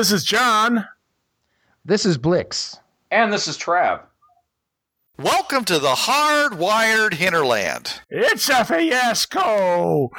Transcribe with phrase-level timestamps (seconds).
[0.00, 0.22] This is Bruce.
[0.22, 0.88] This is John.
[1.84, 2.78] This is Blix.
[3.10, 4.00] And this is Trav.
[5.18, 8.00] Welcome to the hardwired hinterland.
[8.08, 10.10] It's a fiasco.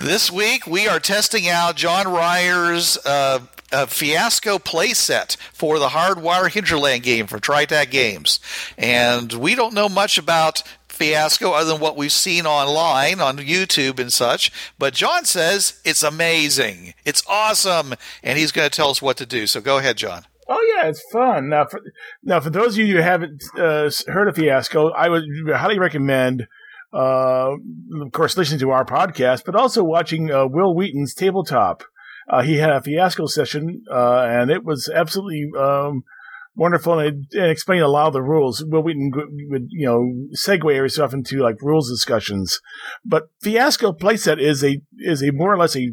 [0.00, 3.40] this week we are testing out John Ryer's uh,
[3.86, 8.40] fiasco playset for the hardwire hinterland game for Tri-Tac Games,
[8.78, 10.62] and we don't know much about
[11.00, 14.52] fiasco other than what we've seen online on YouTube and such.
[14.78, 19.26] But John says it's amazing, it's awesome, and he's going to tell us what to
[19.26, 19.46] do.
[19.46, 20.26] So go ahead, John.
[20.46, 21.48] Oh yeah, it's fun.
[21.48, 21.80] Now, for
[22.22, 26.48] now for those of you who haven't uh, heard of Fiasco, I would highly recommend,
[26.92, 27.52] uh,
[28.02, 31.84] of course, listening to our podcast, but also watching uh, Wil Wheaton's tabletop.
[32.28, 36.04] Uh, he had a Fiasco session, uh, and it was absolutely um,
[36.60, 38.62] wonderful, and, and a lot of the rules.
[38.66, 39.10] Wil Wheaton
[39.48, 42.60] would, you know, segue every so often to like rules discussions,
[43.02, 45.92] but Fiasco playset is a is a more or less a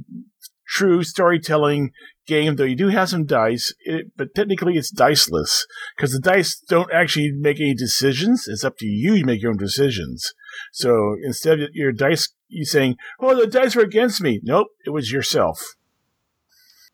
[0.68, 1.92] true storytelling
[2.28, 5.66] game, though you do have some dice, it, but technically it's diceless
[5.96, 8.46] because the dice don't actually make any decisions.
[8.50, 10.34] It's up to you to make your own decisions.
[10.74, 14.90] So instead of your dice, you saying, "Oh, the dice were against me." Nope, it
[14.90, 15.76] was yourself.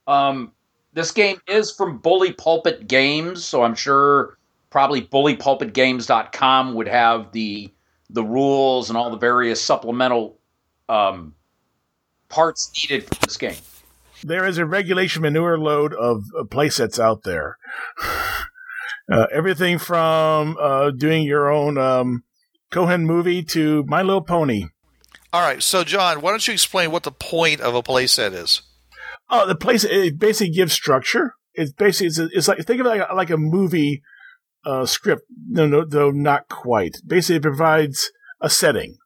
[0.05, 0.51] Um,
[0.93, 4.37] this game is from Bully Pulpit Games, so I'm sure
[4.69, 7.73] probably bullypulpitgames.com would have the
[8.09, 10.39] the rules and all the various supplemental
[10.89, 11.33] um,
[12.29, 13.55] parts needed for this game
[14.23, 17.57] there is a regulation manure load of uh, playsets out there.
[19.11, 22.23] Uh, everything from uh, doing your own um,
[22.71, 24.67] Coen movie to My Little Pony.
[25.33, 28.61] All right, so John, why don't you explain what the point of a playset is?
[29.35, 31.33] Oh, the place it basically gives structure.
[31.55, 34.03] It's basically it's, it's like think of it like a, like a movie
[34.63, 35.23] uh, script.
[35.49, 36.97] No, no, though not quite.
[37.05, 38.11] Basically, it provides
[38.41, 38.97] a setting.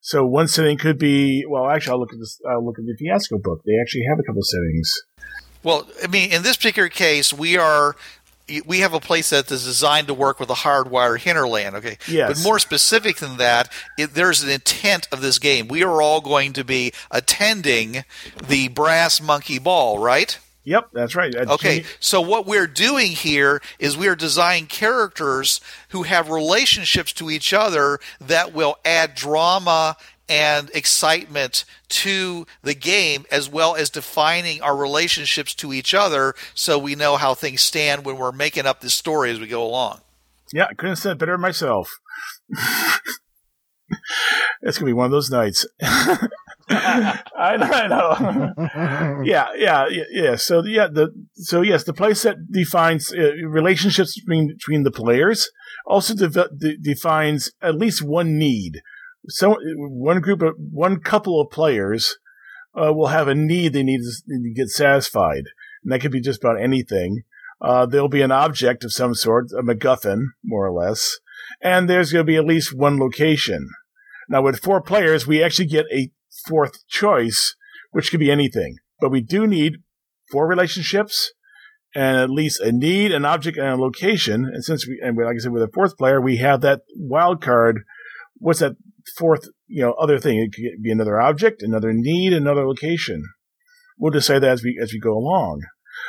[0.00, 1.68] So one setting could be well.
[1.68, 2.40] Actually, I'll look at this.
[2.48, 3.62] I'll look at the Fiasco book.
[3.66, 4.94] They actually have a couple settings.
[5.64, 7.96] Well, I mean, in this particular case, we are
[8.60, 11.76] we have a place that is designed to work with a hardwire hinterland.
[11.76, 12.28] Okay, yes.
[12.28, 15.68] But more specific than that, it, there's an intent of this game.
[15.68, 18.04] We are all going to be attending
[18.48, 20.38] the Brass Monkey Ball, right?
[20.64, 21.34] Yep, that's right.
[21.34, 27.30] okay, so what we're doing here is we are designing characters who have relationships to
[27.30, 29.96] each other that will add drama
[30.28, 36.78] and excitement to the game as well as defining our relationships to each other so
[36.78, 40.00] we know how things stand when we're making up this story as we go along.
[40.52, 41.90] Yeah, I couldn't have said better myself.
[44.62, 45.66] it's gonna be one of those nights.
[46.68, 49.22] I know, I know.
[49.24, 50.36] yeah, yeah, yeah.
[50.36, 55.50] So yeah, the so yes, the playset defines uh, relationships between between the players.
[55.86, 58.80] Also de- de- defines at least one need.
[59.28, 62.18] So one group of one couple of players
[62.74, 65.44] uh, will have a need they need to get satisfied,
[65.82, 67.22] and that could be just about anything.
[67.60, 71.20] Uh, there'll be an object of some sort, a MacGuffin, more or less,
[71.62, 73.68] and there's going to be at least one location.
[74.28, 76.10] Now, with four players, we actually get a
[76.46, 77.54] fourth choice,
[77.90, 78.78] which could be anything.
[79.00, 79.82] But we do need
[80.30, 81.32] four relationships
[81.94, 84.46] and at least a need, an object, and a location.
[84.46, 87.42] And since we, and like I said, with a fourth player, we have that wild
[87.42, 87.82] card.
[88.36, 88.76] What's that
[89.16, 90.38] fourth, you know, other thing?
[90.38, 93.24] It could be another object, another need, another location.
[93.98, 95.62] We'll decide that as we as we go along.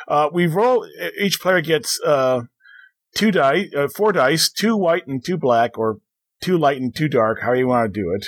[0.08, 0.88] Uh, we roll.
[1.20, 2.42] Each player gets uh,
[3.16, 5.98] two dice, uh, four dice, two white and two black, or
[6.42, 8.26] two light and two dark, however you want to do it.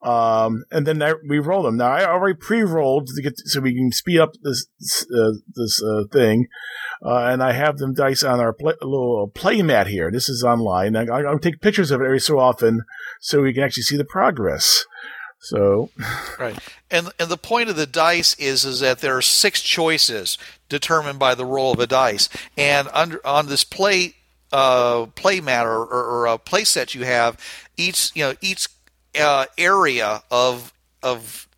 [0.00, 1.76] Um, and then I, we roll them.
[1.76, 4.66] Now I already pre-rolled to get so we can speed up this
[5.12, 6.46] uh, this uh, thing,
[7.04, 10.12] uh, and I have them dice on our play, little play mat here.
[10.12, 10.94] This is online.
[10.94, 12.82] I, I'll take pictures of it every so often
[13.20, 14.84] so we can actually see the progress.
[15.40, 15.90] So,
[16.38, 16.58] right,
[16.92, 21.18] and and the point of the dice is is that there are six choices determined
[21.18, 24.14] by the roll of a dice, and under on this play
[24.52, 27.38] uh, play mat or, or, or a play set you have,
[27.76, 28.68] each you know each
[29.18, 30.72] uh, area of
[31.02, 31.48] of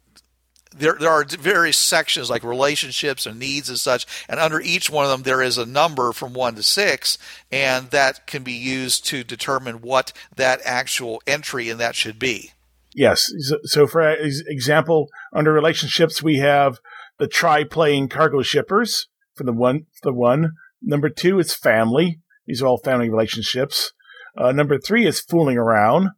[0.77, 5.05] there there are various sections like relationships and needs and such, and under each one
[5.05, 7.19] of them there is a number from one to six,
[7.51, 12.53] and that can be used to determine what that actual entry in that should be.
[12.95, 13.33] Yes.
[13.65, 16.79] So, for example, under relationships we have
[17.19, 19.87] the tri-playing cargo shippers for the one.
[20.03, 20.53] The one.
[20.83, 22.21] Number two is family.
[22.47, 23.93] These are all family relationships.
[24.37, 26.11] Uh, number three is fooling around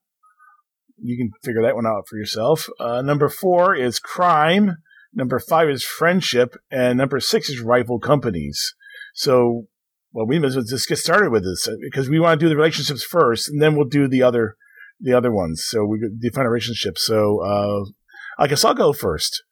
[0.98, 2.68] you can figure that one out for yourself.
[2.80, 4.76] Uh, number four is crime.
[5.14, 8.74] Number five is friendship, and number six is rival companies.
[9.14, 9.66] So,
[10.12, 12.56] well, we must just get started with this uh, because we want to do the
[12.56, 14.56] relationships first, and then we'll do the other
[15.00, 15.64] the other ones.
[15.68, 16.96] So we define a relationship.
[16.96, 17.90] So, uh,
[18.38, 19.42] I guess I'll go first.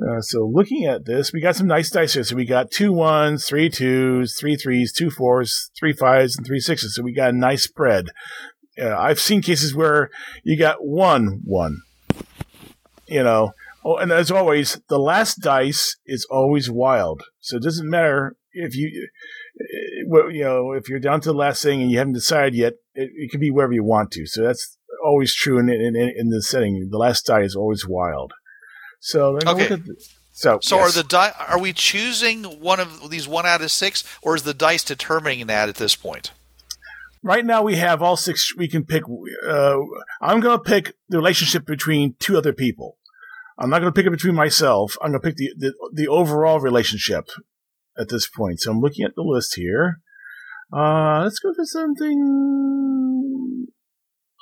[0.00, 2.24] Uh, so looking at this, we got some nice dice here.
[2.24, 6.60] So we got two ones, three twos, three threes, two fours, three fives, and three
[6.60, 6.94] sixes.
[6.94, 8.06] So we got a nice spread.
[8.80, 10.10] Uh, I've seen cases where
[10.42, 11.82] you got one one.
[13.06, 13.52] You know,
[13.84, 17.24] oh, and as always, the last dice is always wild.
[17.40, 19.08] So it doesn't matter if you,
[20.14, 22.74] uh, you know, if you're down to the last thing and you haven't decided yet,
[22.94, 24.26] it, it can be wherever you want to.
[24.26, 26.88] So that's always true in in, in the setting.
[26.90, 28.32] The last die is always wild.
[29.00, 29.68] So Okay.
[29.68, 29.96] the,
[30.32, 30.96] so So yes.
[30.96, 34.42] are the di- are we choosing one of these one out of six, or is
[34.44, 36.30] the dice determining that at this point?
[37.22, 38.54] Right now we have all six.
[38.56, 39.04] We can pick.
[39.46, 39.76] Uh,
[40.20, 42.96] I'm going to pick the relationship between two other people.
[43.58, 44.96] I'm not going to pick it between myself.
[45.02, 47.28] I'm going to pick the, the the overall relationship
[47.98, 48.60] at this point.
[48.60, 50.00] So I'm looking at the list here.
[50.72, 53.66] Uh, let's go for something.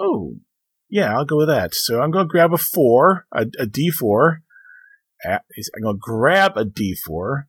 [0.00, 0.34] Oh,
[0.88, 1.74] yeah, I'll go with that.
[1.74, 4.38] So I'm going to grab a four, a, a D4.
[5.26, 5.38] Uh,
[5.74, 7.44] I'm going to grab a D4,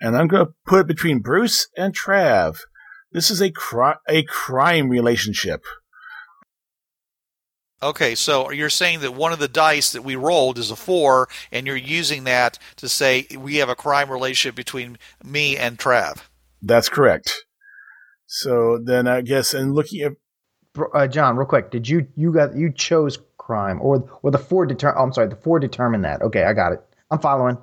[0.00, 2.58] and I'm going to put it between Bruce and Trav.
[3.16, 5.64] This is a cri- a crime relationship.
[7.82, 11.26] Okay, so you're saying that one of the dice that we rolled is a four,
[11.50, 16.24] and you're using that to say we have a crime relationship between me and Trav.
[16.60, 17.46] That's correct.
[18.26, 20.12] So then I guess, and looking at
[20.92, 24.66] Uh, John, real quick, did you you got you chose crime or or the four
[24.66, 24.94] deter?
[24.94, 26.20] Oh, I'm sorry, the four determined that.
[26.20, 26.82] Okay, I got it.
[27.10, 27.56] I'm following.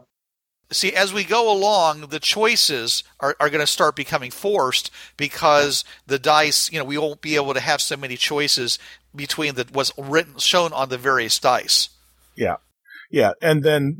[0.72, 5.84] See, as we go along, the choices are, are going to start becoming forced because
[6.08, 8.80] the dice, you know, we won't be able to have so many choices
[9.16, 11.90] between the what's written shown on the various dice.
[12.36, 12.56] Yeah.
[13.12, 13.34] Yeah.
[13.42, 13.98] And then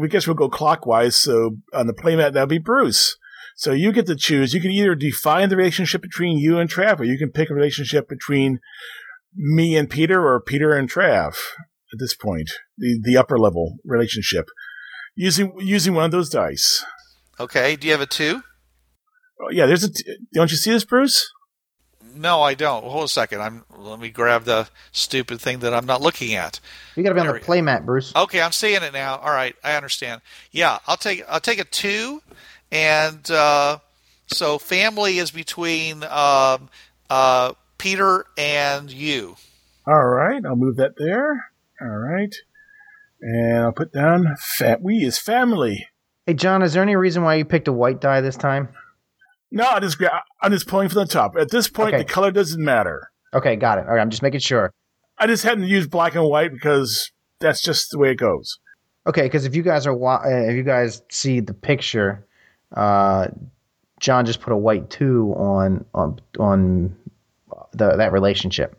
[0.00, 1.16] we guess we'll go clockwise.
[1.16, 3.16] So on the playmat, that'll be Bruce.
[3.54, 4.52] So you get to choose.
[4.52, 7.54] You can either define the relationship between you and Trav, or you can pick a
[7.54, 8.58] relationship between
[9.34, 11.36] me and Peter or Peter and Trav
[11.92, 14.48] at this point, the, the upper level relationship
[15.16, 16.84] using, using one of those dice.
[17.40, 18.42] Okay, do you have a two?
[19.40, 19.66] Oh, yeah.
[19.66, 21.30] There's a, t- don't you see this, Bruce?
[22.14, 22.82] No, I don't.
[22.84, 23.42] Hold a second.
[23.42, 26.60] I'm let me grab the stupid thing that I'm not looking at.
[26.94, 28.14] You got to be on There the we- playmat, Bruce.
[28.16, 29.16] Okay, I'm seeing it now.
[29.16, 30.22] All right, I understand.
[30.50, 32.22] Yeah, I'll take I'll take a two,
[32.72, 33.80] and uh,
[34.28, 36.70] so family is between um,
[37.10, 39.36] uh, Peter and you.
[39.86, 40.42] All right.
[40.46, 41.50] I'll move that there.
[41.82, 42.34] All right.
[43.20, 44.82] And I'll put down fat.
[44.82, 45.88] We is family.
[46.26, 48.68] Hey, John, is there any reason why you picked a white die this time?
[49.50, 49.96] No, I just
[50.42, 51.36] I'm just pulling from the top.
[51.36, 51.98] At this point, Okay.
[51.98, 53.10] the color doesn't matter.
[53.32, 53.86] Okay, got it.
[53.86, 54.72] All right, I'm just making sure.
[55.18, 57.10] I just hadn't used black and white because
[57.40, 58.58] that's just the way it goes.
[59.06, 62.26] Okay, because if you guys are wa- uh, if you guys see the picture,
[62.74, 63.28] uh,
[64.00, 66.96] John just put a white two on on on
[67.72, 68.76] the that relationship,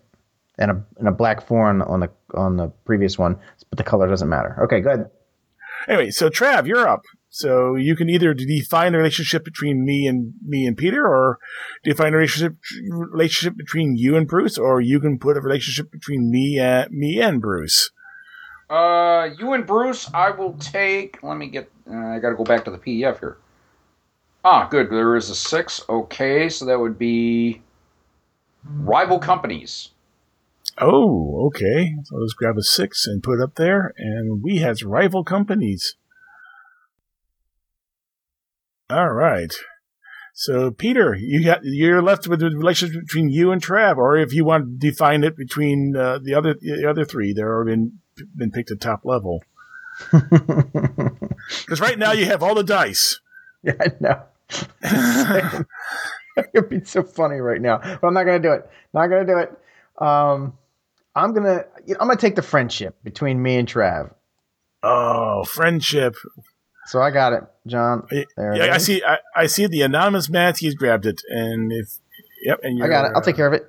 [0.57, 3.37] and a and a black four on, on the on the previous one,
[3.69, 4.57] but the color doesn't matter.
[4.63, 5.09] Okay, good.
[5.87, 7.01] Anyway, so Trav, you're up.
[7.29, 11.37] So you can either define the relationship between me and me and Peter, or
[11.83, 12.57] define a relationship
[12.89, 17.21] relationship between you and Bruce, or you can put a relationship between me and me
[17.21, 17.91] and Bruce.
[18.69, 21.21] Uh, you and Bruce, I will take.
[21.21, 21.69] Let me get.
[21.89, 23.37] Uh, I got to go back to the PDF here.
[24.43, 24.89] Ah, good.
[24.89, 25.81] There is a six.
[25.87, 27.61] Okay, so that would be
[28.65, 29.89] rival companies.
[30.79, 31.95] Oh, okay.
[32.03, 35.95] So let's grab a six and put it up there, and we has rival companies.
[38.89, 39.53] All right.
[40.33, 44.33] So Peter, you got you're left with the relationship between you and Trav, or if
[44.33, 47.99] you want to define it between uh, the other the other three, they're already been
[48.35, 49.43] been picked at top level.
[51.65, 53.19] Because right now you have all the dice.
[53.63, 55.65] Yeah, I know.
[56.37, 58.69] it would be so funny right now, but I'm not gonna do it.
[58.93, 59.51] Not gonna do it.
[60.01, 60.57] Um,
[61.17, 64.13] I'm gonna you know, I'm gonna take the friendship between me and Trav.
[64.83, 66.13] Oh, friendship.
[66.85, 68.05] So I got it, John.
[68.11, 69.03] Yeah, There Yeah, I see.
[69.03, 71.89] I, I see the anonymous Matthews grabbed it, and if
[72.45, 73.11] yep, and I got it.
[73.15, 73.67] I'll take care of it.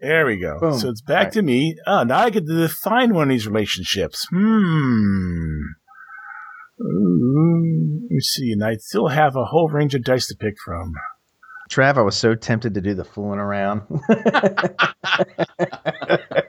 [0.00, 0.60] There we go.
[0.60, 0.78] Boom.
[0.78, 1.32] So it's back Right.
[1.32, 1.76] to me.
[1.84, 4.28] Oh, now I get to define one of these relationships.
[4.30, 5.60] Hmm.
[6.80, 8.52] Ooh, let me see.
[8.52, 10.94] And I still have a whole range of dice to pick from.
[11.68, 13.82] Trav, I was so tempted to do the fooling around.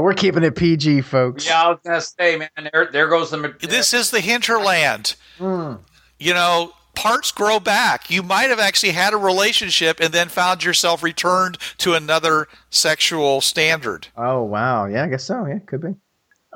[0.00, 1.46] but we're keeping it PG, folks.
[1.46, 2.70] Yeah, I was gonna say, man.
[2.72, 3.54] There, there goes the.
[3.60, 5.14] This is the hinterland.
[5.38, 5.80] Mm.
[6.18, 8.10] You know, parts grow back.
[8.10, 13.42] You might have actually had a relationship and then found yourself returned to another sexual
[13.42, 14.08] standard.
[14.16, 15.44] Oh wow, yeah, I guess so.
[15.44, 15.94] Yeah, could be.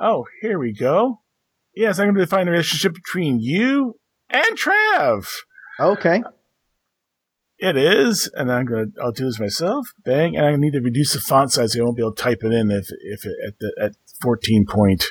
[0.00, 1.20] Oh, here we go.
[1.76, 3.96] Yes, I'm going to define the relationship between you
[4.30, 5.28] and Trav.
[5.78, 6.22] Okay.
[7.64, 9.02] It is, and I'm going to.
[9.02, 9.86] I'll do this myself.
[10.04, 11.72] Bang, and I need to reduce the font size.
[11.72, 13.92] So I won't be able to type it in if if it, at the at
[14.22, 15.04] 14 point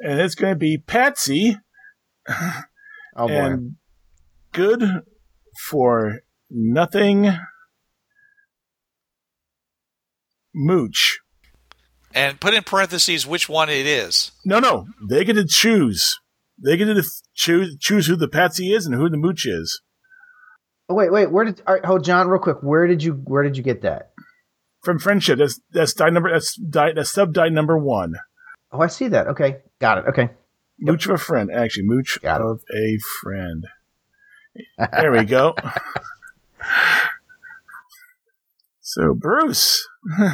[0.00, 1.56] and it's going to be Patsy
[3.16, 3.32] Oh boy.
[3.32, 3.76] and
[4.52, 5.02] good
[5.68, 6.20] for
[6.50, 7.32] nothing.
[10.54, 11.18] Mooch.
[12.14, 14.32] And put in parentheses which one it is.
[14.44, 16.18] No, no, they get to choose.
[16.62, 17.02] They get to
[17.34, 19.80] choose choose who the Patsy is and who the Mooch is
[20.88, 21.30] Oh, wait, wait.
[21.30, 21.62] Where did?
[21.66, 22.58] All right, hold, John, real quick.
[22.62, 23.12] Where did you?
[23.12, 24.10] Where did you get that?
[24.82, 25.38] from friendship.
[25.38, 26.30] That's that's die number.
[26.30, 26.92] That's die.
[26.92, 28.14] That's sub die number one.
[28.72, 29.26] Oh, I see that.
[29.28, 30.04] Okay, got it.
[30.08, 30.30] Okay.
[30.80, 31.50] Mooch of a friend.
[31.52, 32.46] Actually, mooch Got it.
[32.46, 33.66] of a friend.
[34.92, 35.54] There we go.
[38.80, 39.88] so, Bruce,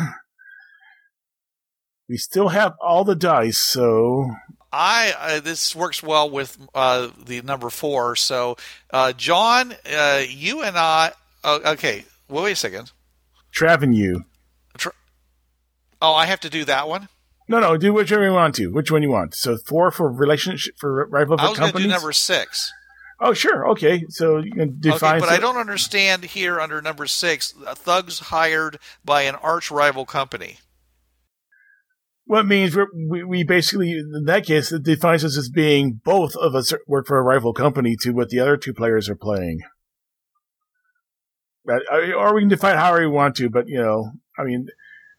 [2.08, 3.58] we still have all the dice.
[3.58, 4.30] So,
[4.74, 8.16] I uh, this works well with uh, the number four.
[8.16, 8.56] So,
[8.90, 11.12] uh, John, uh, you and I.
[11.44, 12.04] Oh, okay.
[12.28, 12.90] Well, wait a second.
[13.56, 14.24] Trav and you.
[16.02, 17.08] Oh, I have to do that one.
[17.48, 18.68] No, no, do whichever you want to.
[18.68, 19.34] Which one you want?
[19.34, 22.72] So, four for relationship for rival I was going to do number six.
[23.20, 23.68] oh, sure.
[23.70, 24.04] Okay.
[24.08, 25.16] So you can define.
[25.16, 27.54] okay, but I don't understand here under number six.
[27.66, 30.58] uh, Thugs hired by an arch rival company.
[32.26, 36.34] What means we're, we we basically in that case it defines us as being both
[36.36, 39.60] of us work for a rival company to what the other two players are playing.
[41.66, 44.68] Or we can define however we want to, but you know, I mean,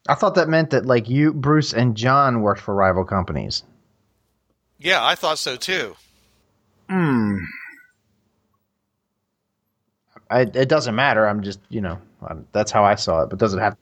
[0.08, 3.64] I thought that meant that like you, Bruce, and John worked for rival companies.
[4.80, 5.96] Yeah, I thought so too.
[6.90, 7.38] hmm.
[10.30, 11.28] I, it doesn't matter.
[11.28, 13.30] I'm just, you know, um, that's how I saw it.
[13.30, 13.78] But does it have?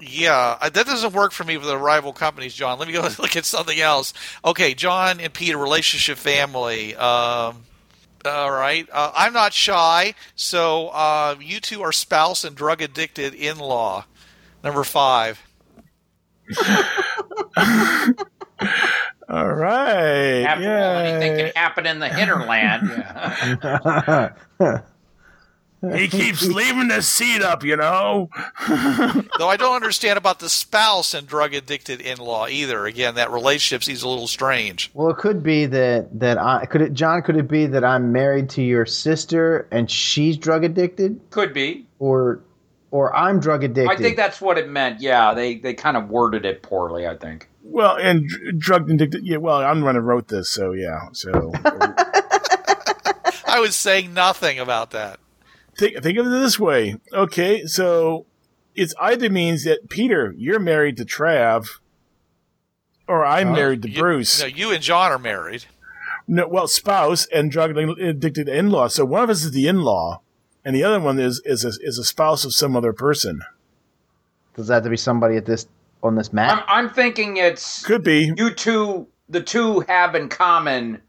[0.00, 2.78] Yeah, that doesn't work for me with the rival companies, John.
[2.78, 4.12] Let me go look at something else.
[4.44, 6.94] Okay, John and Peter, relationship, family.
[6.94, 7.64] Um,
[8.24, 13.34] all right, uh, I'm not shy, so uh, you two are spouse and drug addicted
[13.34, 14.04] in law.
[14.62, 15.40] Number five.
[19.30, 22.88] All right, After all, anything can happen in the hinterland.
[25.82, 25.96] Yeah.
[25.96, 28.30] He keeps leaving the seat up, you know.
[29.38, 32.84] Though I don't understand about the spouse and drug addicted in law either.
[32.86, 34.90] Again, that relationship seems a little strange.
[34.92, 37.22] Well, it could be that that I could it, John.
[37.22, 41.86] Could it be that I'm married to your sister and she's drug addicted, Could be.
[42.00, 42.40] or
[42.90, 43.92] or I'm drug addicted?
[43.92, 45.00] I think that's what it meant.
[45.00, 47.06] Yeah, they they kind of worded it poorly.
[47.06, 47.48] I think.
[47.62, 49.24] Well, and dr- drug addicted.
[49.24, 51.08] Yeah, well, I'm the one who wrote this, so yeah.
[51.12, 51.52] So
[53.46, 55.20] I was saying nothing about that.
[55.78, 56.96] Think think of it this way.
[57.12, 58.26] Okay, so
[58.74, 61.66] it's either means that Peter, you're married to Trav,
[63.06, 64.40] or I'm married to You- Bruce.
[64.40, 65.64] no, you and John are married.
[66.26, 68.88] No, well, spouse and drug addicted in-law.
[68.88, 70.20] So one of us is the in-law,
[70.64, 73.40] and the other one is is a, is a spouse of some other person.
[74.54, 75.66] Does that have to be somebody at this
[76.02, 76.64] on this map?
[76.68, 78.32] I'm I'm thinking it's Could be.
[78.36, 79.06] you two.
[79.30, 81.00] The two have in common.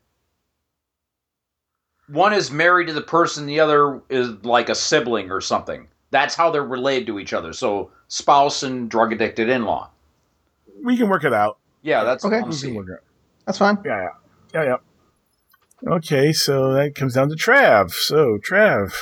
[2.11, 3.45] One is married to the person.
[3.45, 5.87] The other is like a sibling or something.
[6.11, 7.53] That's how they're related to each other.
[7.53, 9.89] So spouse and drug addicted in law.
[10.83, 11.57] We can work it out.
[11.83, 12.41] Yeah, that's Okay.
[12.41, 12.99] We can work it out.
[13.45, 13.77] That's fine.
[13.85, 14.07] Yeah,
[14.53, 15.91] yeah, yeah, yeah.
[15.95, 17.91] Okay, so that comes down to Trav.
[17.91, 18.93] So Trav,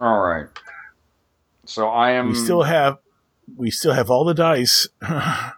[0.00, 0.46] All right.
[1.64, 2.28] So I am.
[2.28, 2.98] we still have
[3.56, 4.88] we still have all the dice.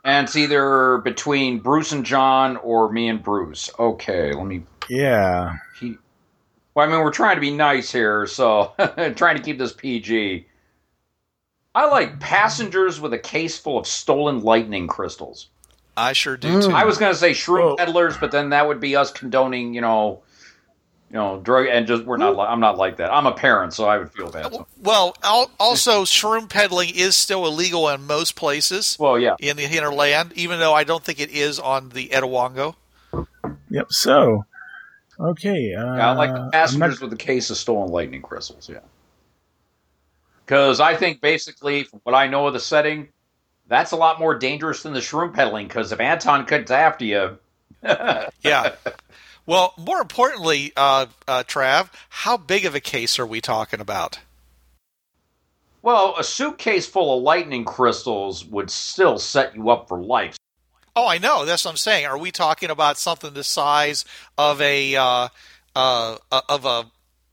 [0.04, 3.70] And it's either between Bruce and John or me and Bruce.
[3.78, 4.62] Okay, let me.
[4.88, 5.56] yeah.
[5.78, 5.96] He,
[6.74, 8.72] well, I mean, we're trying to be nice here, so
[9.16, 10.46] trying to keep this PG.
[11.74, 15.48] I like passengers with a case full of stolen lightning crystals.
[15.96, 16.66] I sure do Mm.
[16.68, 16.72] too.
[16.74, 17.76] I was going to say shroom Whoa.
[17.76, 20.22] peddlers, but then that would be us condoning, you know,
[21.10, 22.36] you know, drug and just we're not.
[22.36, 23.12] Li- I'm not like that.
[23.12, 24.50] I'm a parent, so I would feel bad.
[24.52, 24.66] So.
[24.82, 25.14] Well,
[25.60, 29.36] also, shroom peddling is still illegal in most places Well, yeah.
[29.38, 32.76] in the hinterland, even though I don't think it is on the Etowongo.
[33.68, 33.86] Yep.
[33.90, 34.46] So,
[35.20, 35.74] okay.
[35.74, 38.68] Uh, Yeah, I like the I'm passengers not- with a case of stolen lightning crystals.
[38.68, 38.80] Yeah,
[40.44, 43.08] because I think basically, from what I know of the setting,
[43.68, 45.68] that's a lot more dangerous than the shroom peddling.
[45.68, 47.38] Because if Anton comes after you,
[47.82, 48.74] Yeah.
[49.46, 54.18] well, more importantly, uh, uh, Trav, how big of a case are we talking about?
[55.84, 60.36] well, a suitcase full of lightning crystals would still set you up for life.
[60.94, 61.44] Oh, I know.
[61.44, 62.06] That's what I'm saying.
[62.06, 64.04] Are we talking about something the size
[64.36, 65.28] of a uh,
[65.74, 66.18] uh,
[66.48, 66.86] of a,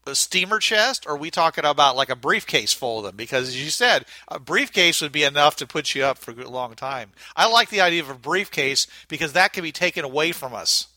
[0.09, 3.17] a steamer chest, or are we talking about like a briefcase full of them?
[3.17, 6.49] Because as you said, a briefcase would be enough to put you up for a
[6.49, 7.11] long time.
[7.35, 10.87] I like the idea of a briefcase because that can be taken away from us,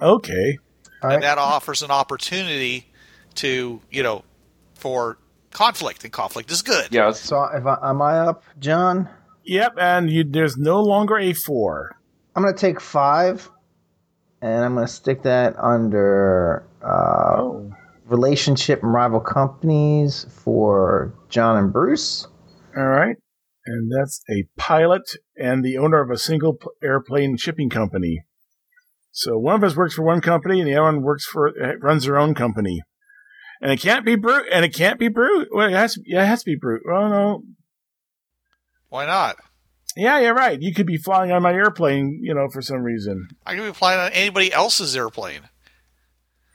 [0.00, 0.58] Okay.
[1.02, 1.22] All and right.
[1.22, 2.92] that offers an opportunity
[3.36, 4.24] to you know
[4.74, 5.18] for
[5.52, 6.92] conflict, and conflict is good.
[6.92, 9.08] Yeah, So if I, am I up, John?
[9.44, 9.74] Yep.
[9.78, 11.96] And you, there's no longer a four.
[12.34, 13.50] I'm gonna take five,
[14.40, 17.72] and I'm going to stick that under uh, Oh.
[18.06, 22.26] relationship and rival companies for John and Bruce.
[22.76, 23.16] All right.
[23.66, 25.02] And that's a pilot
[25.36, 28.24] and the owner of a single p- airplane shipping company.
[29.12, 31.76] So one of us works for one company and the other one works for uh,
[31.80, 32.80] runs their own company.
[33.60, 34.46] And it can't be brute.
[34.50, 35.48] And it can't be brute.
[35.52, 35.94] Well, it has.
[35.94, 36.82] To, yeah, it has to be brute.
[36.92, 37.42] Oh no.
[38.92, 39.36] Why not?
[39.96, 40.60] Yeah, you're right.
[40.60, 43.26] You could be flying on my airplane, you know, for some reason.
[43.46, 45.48] I could be flying on anybody else's airplane.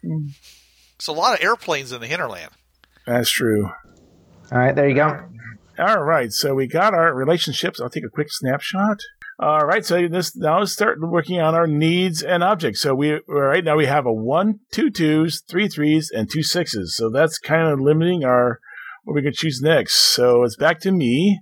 [0.03, 2.51] There's a lot of airplanes in the hinterland.
[3.07, 3.71] That's true.
[4.51, 5.19] All right, there you go.
[5.79, 7.81] All right, so we got our relationships.
[7.81, 8.99] I'll take a quick snapshot.
[9.39, 12.81] All right, so this now let's start working on our needs and objects.
[12.81, 16.95] So we right now we have a one, two twos, three threes, and two sixes.
[16.95, 18.59] So that's kind of limiting our
[19.05, 20.13] what we can choose next.
[20.13, 21.39] So it's back to me.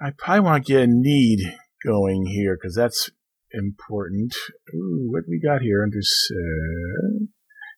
[0.00, 1.40] I probably want to get a need
[1.84, 3.10] going here because that's
[3.52, 4.34] important.
[4.74, 7.28] Ooh, what do we got here under set?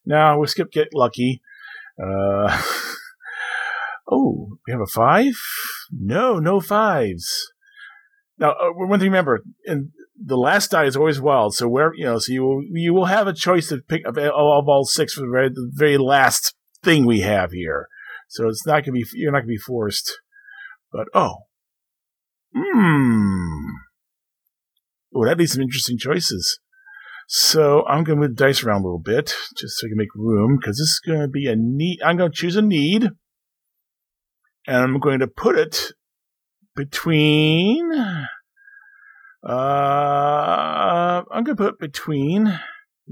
[0.05, 1.43] No, we'll skip get lucky.
[2.03, 2.61] Uh,
[4.11, 5.35] oh, we have a five?
[5.93, 7.53] No, no fives.
[8.39, 11.55] Now, uh, one thing to remember, and the last die is always wild.
[11.55, 14.19] So where you know, so you will you will have a choice to pick of,
[14.19, 17.89] of all six for the very, the very last thing we have here.
[18.29, 20.21] So it's not gonna be you're not gonna be forced.
[20.93, 21.48] But oh,
[22.59, 23.69] hmm,
[25.15, 26.61] Oh, that'd be some interesting choices.
[27.27, 29.99] So I'm going to move the dice around a little bit just so I can
[29.99, 32.01] make room because this is going to be a need.
[32.05, 33.11] I'm going to choose a need,
[34.67, 35.93] and I'm going to put it
[36.75, 37.93] between.
[39.47, 39.53] Uh,
[41.31, 42.59] I'm going to put between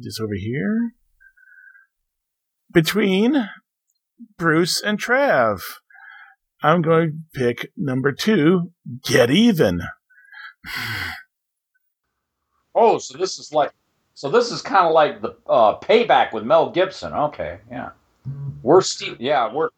[0.02, 0.92] just over here
[2.72, 3.48] between
[4.38, 5.62] Bruce and Trav.
[6.66, 8.72] I'm going to pick number two.
[9.05, 9.83] Get even.
[12.74, 13.70] Oh, so this is like,
[14.14, 17.12] so this is kind of like the uh, payback with Mel Gibson.
[17.12, 17.90] Okay, yeah,
[18.62, 19.18] we're stealing.
[19.20, 19.68] yeah, we're.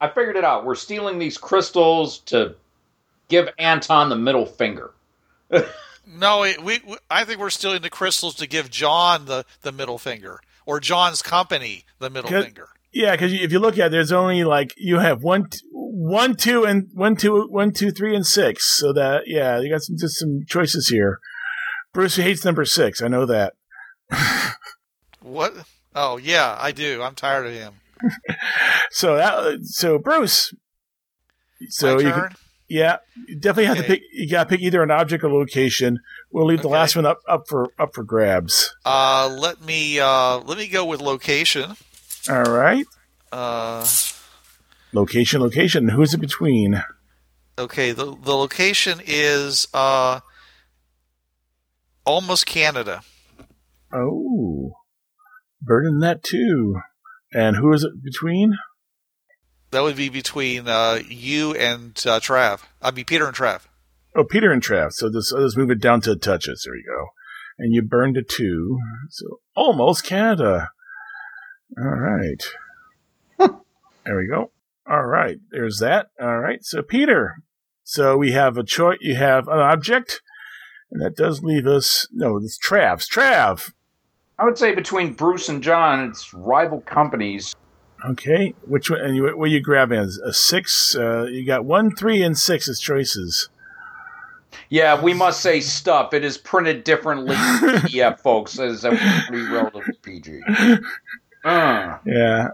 [0.00, 0.64] I figured it out.
[0.64, 2.54] We're stealing these crystals to
[3.28, 4.92] give Anton the middle finger.
[6.10, 6.96] No, we, we.
[7.10, 11.20] I think we're stealing the crystals to give John the, the middle finger, or John's
[11.20, 12.70] company the middle finger.
[12.98, 16.64] Yeah, because if you look at it, there's only like you have one, one, two,
[16.64, 18.76] and one, two, one, two, three, and six.
[18.76, 21.20] So that yeah, you got some just some choices here.
[21.94, 23.00] Bruce hates number six.
[23.00, 23.54] I know that.
[25.20, 25.54] What?
[25.94, 27.02] Oh yeah, I do.
[27.02, 27.74] I'm tired of him.
[28.90, 30.52] So that so Bruce.
[31.68, 32.28] So My you can,
[32.68, 32.96] yeah,
[33.28, 34.02] you definitely have to pick.
[34.12, 35.98] You got to pick either an object or location.
[36.32, 36.74] We'll leave the Okay.
[36.78, 38.74] last one up up for up for grabs.
[38.84, 41.76] Uh, let me uh, let me go with location.
[42.28, 42.84] All right,
[43.32, 43.86] Uh,
[44.92, 45.88] location, location.
[45.88, 46.82] Who's it between?
[47.58, 50.20] okay, the the location is uh,
[52.04, 53.02] almost Canada.
[53.92, 54.72] Oh,
[55.62, 56.76] burden that too.
[57.32, 58.56] And who is it between?
[59.70, 62.60] That would be between uh, you and uh, Trav.
[62.80, 63.62] I mean Peter and Trav.
[64.16, 64.92] Oh, Peter and Trav.
[64.92, 66.62] So this, let's move it down to touches.
[66.64, 67.06] There you go.
[67.58, 68.78] And you burned a two.
[69.10, 70.70] So almost Canada.
[71.76, 72.42] All right.
[73.38, 74.50] there we go.
[74.88, 75.38] All right.
[75.50, 76.08] There's that.
[76.20, 76.64] All right.
[76.64, 77.42] So Peter.
[77.84, 78.98] So we have a choice.
[79.00, 80.22] You have an object.
[80.90, 82.06] And that does leave us.
[82.12, 83.08] No, it's Trav's.
[83.08, 83.72] Trav.
[84.38, 87.54] I would say between Bruce and John, it's rival companies.
[88.08, 88.54] Okay.
[88.66, 89.00] Which one?
[89.00, 90.94] And you, what you grab as a six?
[90.94, 93.50] Uh, you got one, three, and six as choices.
[94.70, 96.12] Yeah, we must say stuff.
[96.12, 97.36] It is printed differently,
[97.88, 98.90] yeah, folks, as a
[99.26, 100.40] pretty relatively PG.
[101.44, 102.48] Uh, Yeah.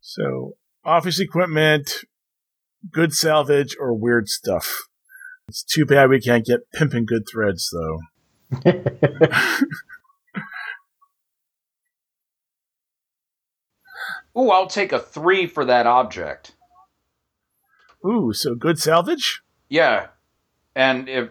[0.00, 2.04] So, office equipment,
[2.92, 4.88] good salvage, or weird stuff.
[5.48, 7.98] It's too bad we can't get pimping good threads, though.
[14.36, 16.52] ooh, I'll take a three for that object.
[18.04, 19.42] Ooh, so good salvage?
[19.68, 20.08] Yeah,
[20.74, 21.30] and if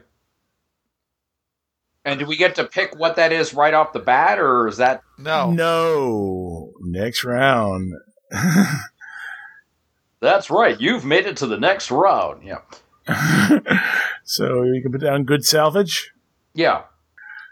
[2.05, 4.77] and do we get to pick what that is right off the bat, or is
[4.77, 5.51] that No.
[5.51, 6.71] No.
[6.81, 7.93] Next round.
[10.19, 10.79] that's right?
[10.79, 12.43] You've made it to the next round.
[12.43, 12.59] Yeah,
[14.23, 16.11] so you can put down good salvage.
[16.53, 16.83] yeah.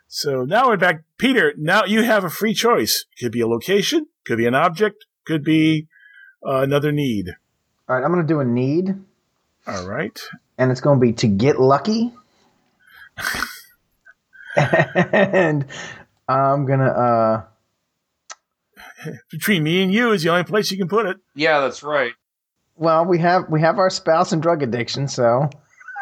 [0.08, 1.02] So now we're back.
[1.18, 3.06] Peter, now you have a free choice.
[3.20, 5.88] Could be a location, could be an object, could be
[6.48, 7.30] uh, another need.
[7.90, 8.94] All right, I'm going to do a need,
[9.66, 10.20] All right.
[10.60, 12.14] and it's going to be to get lucky.
[15.12, 15.66] and
[16.28, 17.44] I'm going to, uh,
[19.32, 21.18] Between me and you is the only place you can put it.
[21.36, 22.14] Yeah, that's right.
[22.76, 25.50] well, we have we have our spouse and drug addiction, so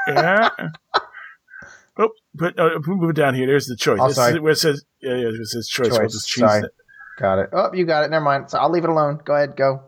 [0.08, 0.50] Yeah.
[1.98, 3.46] Oh, put uh, move it down here.
[3.46, 4.00] There's the choice.
[4.02, 4.36] Oh, sorry.
[4.36, 5.92] is where it says yeah, yeah, it says choice.
[5.92, 6.64] We'll just choose sorry.
[6.64, 6.72] it.
[7.20, 7.50] Got it.
[7.52, 8.12] Oh, you got it.
[8.12, 8.50] Never mind.
[8.50, 9.20] So I'll leave it alone.
[9.24, 9.58] Go ahead.
[9.58, 9.84] Go.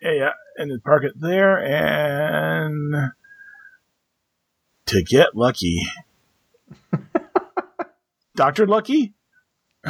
[0.00, 3.12] Yeah, yeah, and then park it there and
[4.86, 5.82] to get lucky.
[8.36, 9.14] Doctor Lucky.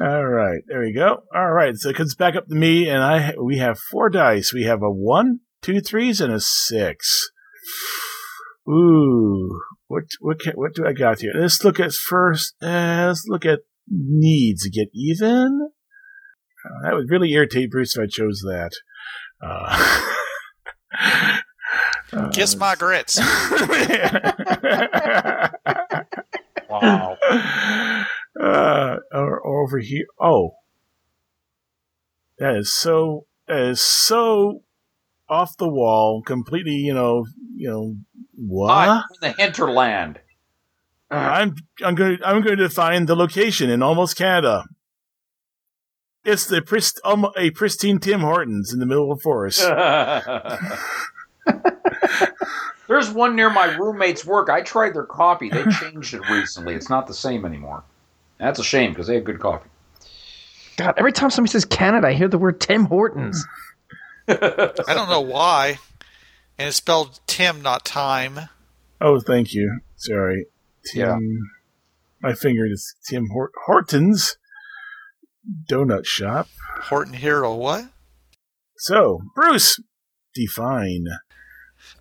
[0.00, 1.24] All right, there we go.
[1.34, 4.52] All right, so it comes back up to me, and I we have four dice.
[4.52, 7.30] We have a one, two threes, and a six.
[8.68, 11.32] Ooh, what what can, what do I got here?
[11.34, 12.54] Let's look at first.
[12.62, 14.62] Uh, let's look at needs.
[14.62, 15.68] To get even.
[16.64, 18.70] Uh, that would really irritate Bruce if I chose that.
[19.42, 20.02] Uh,
[22.12, 23.20] uh, Kiss my grits.
[26.70, 27.16] Wow.
[28.38, 30.04] uh, or, or over here.
[30.20, 30.56] Oh,
[32.38, 33.26] that is so.
[33.46, 34.62] That is so
[35.28, 36.22] off the wall.
[36.22, 37.24] Completely, you know.
[37.56, 37.96] You know
[38.34, 38.70] what?
[38.70, 40.20] I'm in the hinterland.
[41.10, 44.64] I'm I'm going to I'm going to find the location in almost Canada.
[46.24, 49.60] It's the prist, um, a pristine Tim Hortons in the middle of the forest.
[52.88, 54.48] There's one near my roommate's work.
[54.48, 55.50] I tried their coffee.
[55.50, 56.74] They changed it recently.
[56.74, 57.84] It's not the same anymore.
[58.38, 59.68] That's a shame because they have good coffee.
[60.76, 63.44] God, every time somebody says Canada, I hear the word Tim Hortons.
[64.28, 64.34] I
[64.86, 65.78] don't know why.
[66.56, 68.38] And it's spelled Tim, not time.
[69.00, 69.80] Oh, thank you.
[69.96, 70.46] Sorry,
[70.92, 71.50] Tim.
[72.20, 74.36] My finger is Tim Hort- Hortons
[75.70, 76.48] donut shop.
[76.82, 77.86] Horton Hero, what?
[78.76, 79.80] So, Bruce,
[80.34, 81.06] define.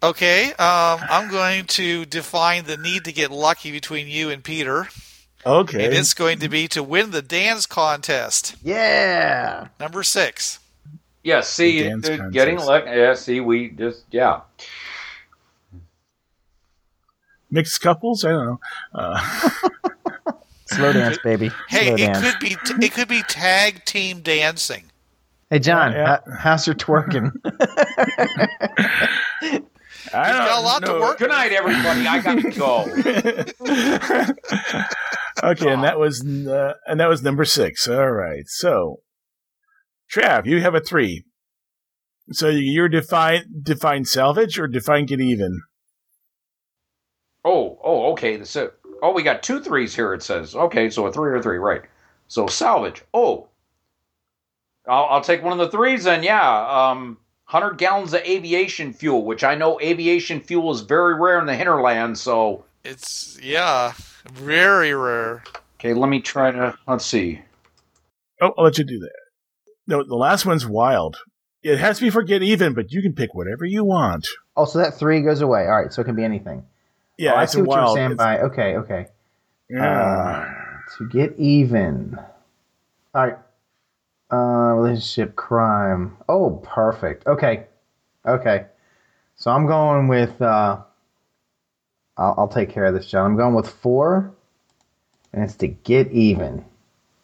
[0.04, 4.88] Okay, um, I'm going to define the need to get lucky between you and Peter.
[5.46, 5.86] Okay.
[5.86, 8.56] And it's going to be to win the dance contest.
[8.64, 9.68] Yeah.
[9.80, 10.60] Number six.
[11.24, 12.90] Yeah, see, The getting lucky.
[12.90, 14.42] Yeah, see, we just yeah.
[17.50, 18.24] Mixed couples?
[18.24, 18.60] I don't know.
[18.94, 19.50] Uh,
[20.68, 21.50] Slow dance, baby.
[21.70, 22.22] Hey, Slow it dance.
[22.22, 24.86] could be t- it could be tag team dancing.
[25.50, 27.32] Hey, John, Yeah, how's your twerking?
[30.18, 32.08] I You've got a don't lot to work Good night, everybody.
[32.08, 32.82] I got to go.
[35.44, 37.88] okay, and that was uh, and that was number six.
[37.88, 39.02] All right, so
[40.12, 41.24] Trav, you have a three.
[42.32, 45.62] So you're define define salvage or define get even.
[47.46, 48.44] Oh, oh, okay.
[48.44, 50.14] So, oh, we got two threes here.
[50.14, 51.84] It says okay, so a three or three, right?
[52.28, 53.04] So salvage.
[53.14, 53.48] Oh,
[54.88, 56.24] I'll, I'll take one of the threes then.
[56.24, 61.40] Yeah, um, hundred gallons of aviation fuel, which I know aviation fuel is very rare
[61.40, 62.18] in the hinterland.
[62.18, 63.94] So, It's yeah,
[64.32, 65.44] very rare.
[65.80, 66.78] okay, let me try to.
[66.88, 67.42] Let's see.
[68.42, 69.12] Oh, I'll let you do that.
[69.88, 71.18] No, the last one's wild.
[71.64, 74.28] It has to be for get even, but you can pick whatever you want.
[74.56, 75.62] oh, so that three goes away.
[75.68, 76.64] All right, so it can be anything.
[77.18, 78.40] Yeah, oh, I it's see a what you're saying it's- by.
[78.42, 79.08] Okay, okay.
[79.70, 79.86] yeah.
[80.00, 82.18] Uh, to get even.
[83.16, 83.38] All right.
[84.32, 86.18] Uh, relationship crime.
[86.28, 87.26] Oh, perfect.
[87.28, 87.66] Okay.
[88.26, 88.66] Okay.
[89.36, 90.42] So I'm going with.
[90.42, 90.82] Uh,
[92.18, 93.26] I'll, I'll take care of this, John.
[93.32, 94.34] I'm going with four,
[95.32, 96.66] and it's to get even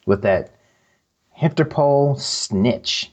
[0.06, 0.52] with that
[1.42, 3.12] Interpol snitch.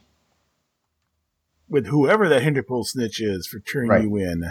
[1.68, 4.02] With whoever that Hinterpol snitch is for turning Right.
[4.02, 4.44] you in.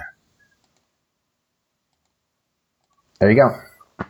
[3.20, 4.06] There you go.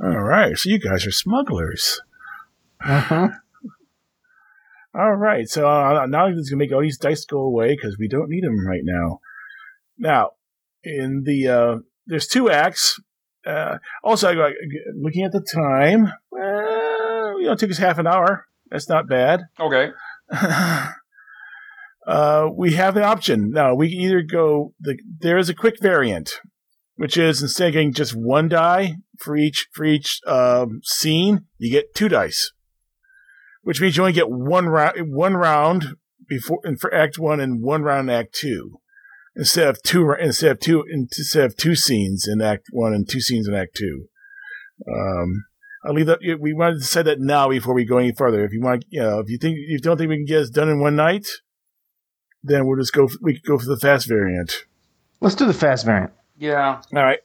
[0.00, 2.00] All right, so you guys are smugglers.
[2.82, 3.34] Mhm.
[4.98, 7.96] All right, so uh, now I'm just gonna make all these dice go away because
[8.00, 9.20] we don't need them right now.
[9.96, 10.30] Now,
[10.82, 12.98] in the uh, there's two acts.
[13.46, 14.52] Uh, also, I got
[15.00, 16.12] looking at the time.
[16.32, 18.46] Well, you know, it took us half an hour.
[18.72, 19.42] That's not bad.
[19.60, 19.90] Okay.
[22.06, 23.76] uh, we have an option now.
[23.76, 24.74] We can either go.
[24.80, 26.40] The, there is a quick variant,
[26.96, 31.70] which is instead of getting just one die for each for each um, scene, you
[31.70, 32.50] get two dice,
[33.68, 37.62] which means you only get one round one round before and for Act One and
[37.62, 38.80] one round in Act Two,
[39.36, 43.20] instead of two instead of two instead of two scenes in Act One and two
[43.20, 44.06] scenes in Act Two.
[44.90, 45.44] Um,
[45.84, 46.20] I'll leave that.
[46.40, 48.42] We wanted to say that now before we go any further.
[48.42, 50.38] If you want, you know, if you think if you don't think we can get
[50.38, 51.26] this done in one night,
[52.42, 53.06] then we'll just go.
[53.20, 54.64] We could go for the fast variant.
[55.20, 56.12] Let's do the fast variant.
[56.38, 56.80] Yeah.
[56.94, 57.18] All right,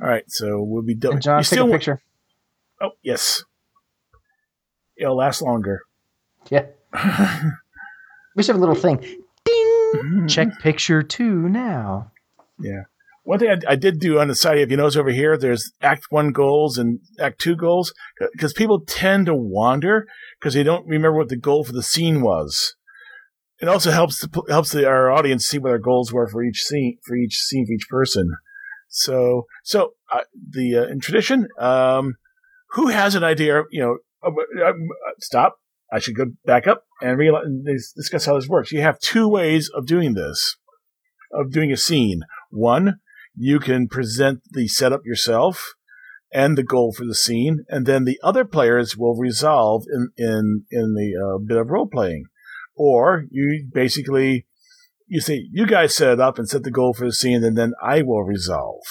[0.00, 0.24] all right.
[0.26, 1.20] So we'll be done.
[1.20, 2.02] John, You take a want- picture.
[2.80, 3.44] Oh yes,
[4.96, 5.82] it'll last longer.
[6.50, 6.66] Yeah.
[8.34, 8.98] We should have a little thing.
[9.44, 10.26] Ding!
[10.28, 12.10] Check picture two now.
[12.58, 12.82] Yeah.
[13.22, 15.72] One thing I, I did do on the side, if you notice over here, there's
[15.80, 17.94] Act One goals and Act Two goals,
[18.32, 20.06] because people tend to wander
[20.38, 22.74] because they don't remember what the goal for the scene was.
[23.60, 26.60] it also helps the, helps the, our audience see what our goals were for each
[26.60, 28.30] scene for each scene for each person.
[28.88, 32.16] So so uh, the uh, in tradition, um,
[32.70, 33.62] who has an idea?
[33.70, 34.72] You know, Uh, uh, uh,
[35.20, 35.56] stop.
[35.92, 37.44] I should go back up and realize,
[37.94, 38.72] discuss how this works.
[38.72, 40.56] You have two ways of doing this,
[41.32, 42.22] of doing a scene.
[42.50, 43.00] One,
[43.36, 45.74] you can present the setup yourself
[46.32, 50.64] and the goal for the scene, and then the other players will resolve in in
[50.70, 52.24] in the uh, bit of role playing.
[52.74, 54.46] Or you basically
[55.06, 57.56] you say you guys set it up and set the goal for the scene, and
[57.56, 58.82] then I will resolve.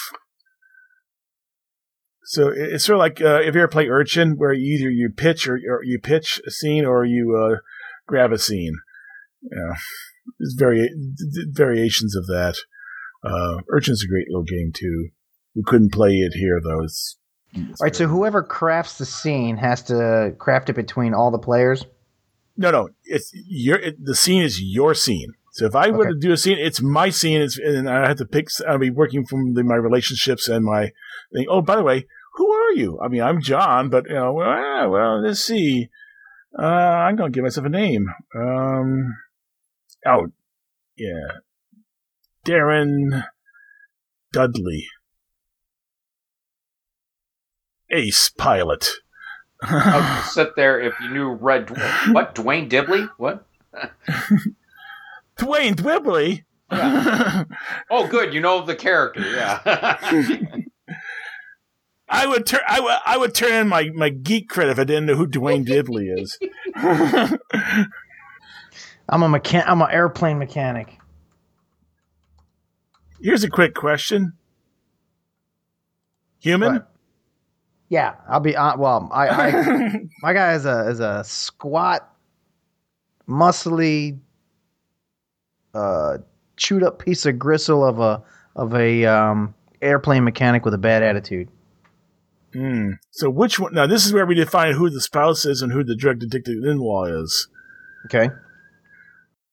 [2.26, 5.48] So it's sort of like uh, if you ever play Urchin, where either you pitch
[5.48, 7.58] or, or you pitch a scene or you uh,
[8.08, 8.76] grab a scene.
[9.42, 9.76] Yeah,
[10.40, 10.96] there's vari-
[11.52, 12.56] variations of that.
[13.24, 15.10] Uh, Urchin's a great little game too.
[15.56, 16.84] We couldn't play it here though.
[16.84, 17.18] It's,
[17.54, 17.96] it's all right.
[17.96, 21.86] So whoever crafts the scene has to craft it between all the players.
[22.56, 22.90] No, no.
[23.04, 25.34] It's your it, the scene is your scene.
[25.54, 25.92] So if I okay.
[25.92, 28.48] were to do a scene, it's my scene, it's, and I have to pick.
[28.68, 30.92] I'll be working from the, my relationships and my
[31.34, 31.46] thing.
[31.50, 33.00] Oh, by the way, who are you?
[33.04, 35.89] I mean, I'm John, but you know, well, well let's see.
[36.58, 38.08] Uh, I'm gonna give myself a name.
[38.36, 39.15] Um,
[40.06, 40.28] oh,
[40.96, 41.39] yeah,
[42.46, 43.26] Darren
[44.32, 44.88] Dudley,
[47.91, 48.89] ace pilot.
[49.62, 51.69] I would sit there if you knew Red.
[52.12, 53.08] What Dwayne Dibley?
[53.17, 53.46] What?
[55.38, 56.46] Dwayne Dibley.
[56.72, 57.43] Yeah.
[57.89, 58.34] oh, good.
[58.34, 59.22] You know the character.
[59.22, 59.98] Yeah.
[62.13, 62.62] I would turn.
[62.67, 62.97] I would.
[63.08, 66.10] I would turn in my, my geek credit if I didn't know who Dwayne Dibley
[66.10, 66.38] is.
[69.10, 70.99] I'm a mechan- I'm an airplane mechanic.
[73.19, 74.34] Here's a quick question.
[76.39, 76.73] Human.
[76.73, 76.91] What?
[77.89, 78.56] Yeah, I'll be.
[78.56, 82.13] Uh, well, I, I my guy is a is a squat,
[83.28, 84.19] muscly,
[85.73, 86.19] uh,
[86.58, 88.21] chewed up piece of gristle of a
[88.56, 91.49] of a um, airplane mechanic with a bad attitude.
[92.54, 92.92] Hmm.
[93.12, 93.74] So which one?
[93.74, 96.63] Now this is where we define who the spouse is and who the drug addicted
[96.63, 97.48] in-law is.
[98.06, 98.30] Okay.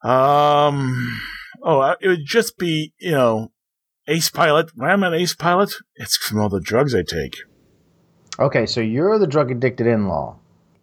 [0.03, 1.21] Um.
[1.63, 3.53] Oh, it would just be you know,
[4.07, 4.71] ace pilot.
[4.75, 5.75] Why am I an ace pilot?
[5.97, 7.37] It's from all the drugs I take.
[8.39, 10.39] Okay, so you're the drug addicted in law.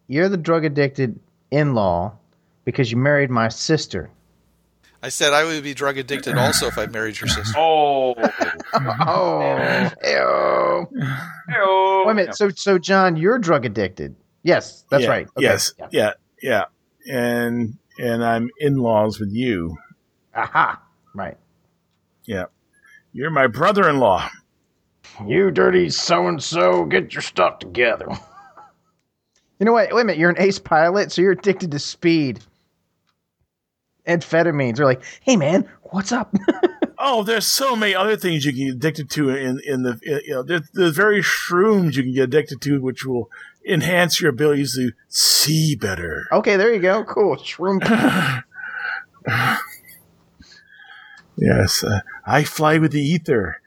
[0.06, 1.18] You're the drug addicted
[1.50, 2.18] in law
[2.64, 4.10] because you married my sister.
[5.02, 7.56] I said I would be drug addicted also if I married your sister.
[7.56, 8.14] Oh.
[8.74, 9.90] oh.
[10.02, 10.88] Ew.
[11.48, 12.04] Ew.
[12.04, 12.36] Wait a minute.
[12.36, 14.16] So, so John, you're drug addicted.
[14.42, 15.26] Yes, that's yeah, right.
[15.36, 15.42] Okay.
[15.42, 15.72] Yes.
[15.78, 15.88] Yeah.
[15.92, 16.12] yeah.
[16.42, 16.64] Yeah.
[17.06, 19.76] And and I'm in laws with you.
[20.34, 20.82] Aha.
[21.14, 21.36] Right.
[22.24, 22.44] Yeah.
[23.12, 24.28] You're my brother in law.
[25.26, 28.06] You dirty so and so, get your stuff together.
[29.58, 29.92] you know what?
[29.92, 30.18] Wait a minute.
[30.18, 32.40] You're an ace pilot, so you're addicted to speed.
[34.08, 34.76] Amphetamines.
[34.76, 36.34] They're like, hey man, what's up?
[36.98, 40.34] oh, there's so many other things you can get addicted to in in the you
[40.34, 43.30] know there's, there's very shrooms you can get addicted to, which will
[43.66, 46.26] enhance your abilities to see better.
[46.32, 47.04] Okay, there you go.
[47.04, 47.80] Cool shroom.
[51.36, 53.60] yes, uh, I fly with the ether.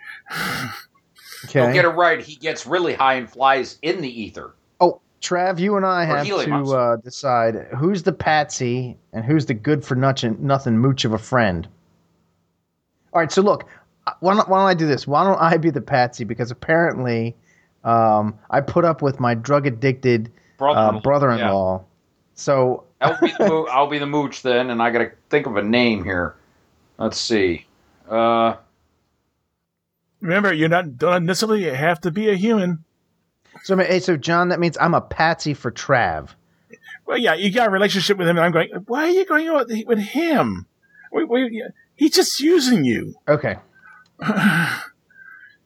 [1.46, 1.60] Okay.
[1.60, 2.22] Don't get it right.
[2.22, 4.54] He gets really high and flies in the ether.
[5.22, 9.86] Trav, you and I have to uh, decide who's the patsy and who's the good
[9.86, 11.68] for nothing, nothing mooch of a friend.
[13.14, 13.70] All right, so look,
[14.08, 15.06] uh, why don't, why don't I do this?
[15.06, 16.24] Why don't I be the patsy?
[16.24, 17.36] Because apparently,
[17.84, 21.78] um, I put up with my drug addicted uh, brother-in-law.
[21.78, 21.86] Yeah.
[22.34, 25.56] So I'll be, the, I'll be the mooch then, and I got to think of
[25.56, 26.36] a name here.
[26.98, 27.68] Let's see.
[28.10, 28.56] Uh,
[30.20, 32.84] Remember, you're not don't necessarily have to be a human.
[33.64, 36.30] So, so John, that means I'm a patsy for Trav.
[37.06, 38.70] Well, yeah, you got a relationship with him, and I'm going.
[38.88, 40.66] Why are you going on with him?
[41.12, 43.16] We, we, he's just using you.
[43.28, 43.58] Okay.
[44.28, 44.36] you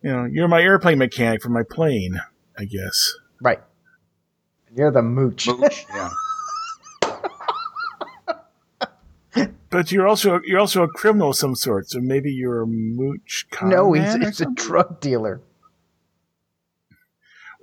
[0.03, 2.19] know, you're my airplane mechanic for my plane,
[2.57, 3.13] I guess.
[3.41, 3.61] Right.
[4.75, 5.47] You're the mooch.
[5.47, 6.09] Mooch, yeah.
[9.69, 13.45] But you're also you're also a criminal of some sort, so maybe you're a mooch.
[13.61, 15.41] no, he's, he's a drug dealer.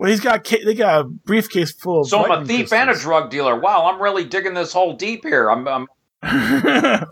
[0.02, 2.08] Well, he's got they got a briefcase full of.
[2.08, 2.72] So I'm a thief crystals.
[2.72, 3.56] and a drug dealer.
[3.56, 5.48] Wow, I'm really digging this hole deep here.
[5.48, 5.68] I'm.
[5.68, 5.86] I'm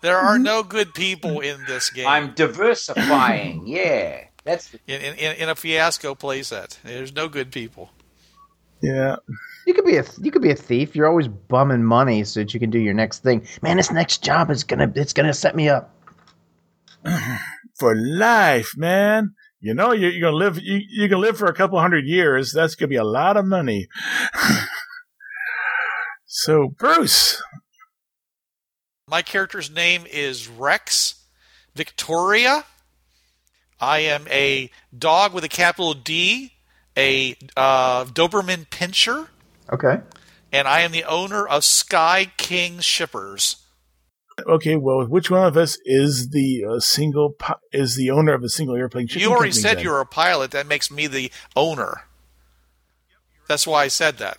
[0.00, 2.06] there are no good people in this game.
[2.06, 3.62] I'm diversifying.
[3.66, 6.80] yeah, that's in, in in a fiasco playset.
[6.84, 7.90] There's no good people.
[8.80, 9.16] Yeah.
[9.66, 10.94] You could be a you could be a thief.
[10.94, 13.44] You're always bumming money so that you can do your next thing.
[13.60, 15.92] Man, this next job is gonna it's gonna set me up
[17.80, 19.34] for life, man.
[19.60, 22.52] You know you're, you're gonna live you, you can live for a couple hundred years.
[22.52, 23.88] That's gonna be a lot of money.
[26.26, 27.42] so Bruce,
[29.08, 31.14] My character's name is Rex
[31.74, 32.64] Victoria.
[33.80, 36.52] I am a dog with a capital D,
[36.96, 39.28] a uh, Doberman Pinscher,
[39.72, 40.00] Okay.
[40.52, 43.59] and I am the owner of Sky King Shippers.
[44.46, 48.42] Okay, well, which one of us is the uh, single pi- is the owner of
[48.42, 49.06] a single airplane?
[49.06, 49.84] shipping You already company said then?
[49.84, 50.50] you're a pilot.
[50.52, 52.02] That makes me the owner.
[53.48, 54.38] That's why I said that.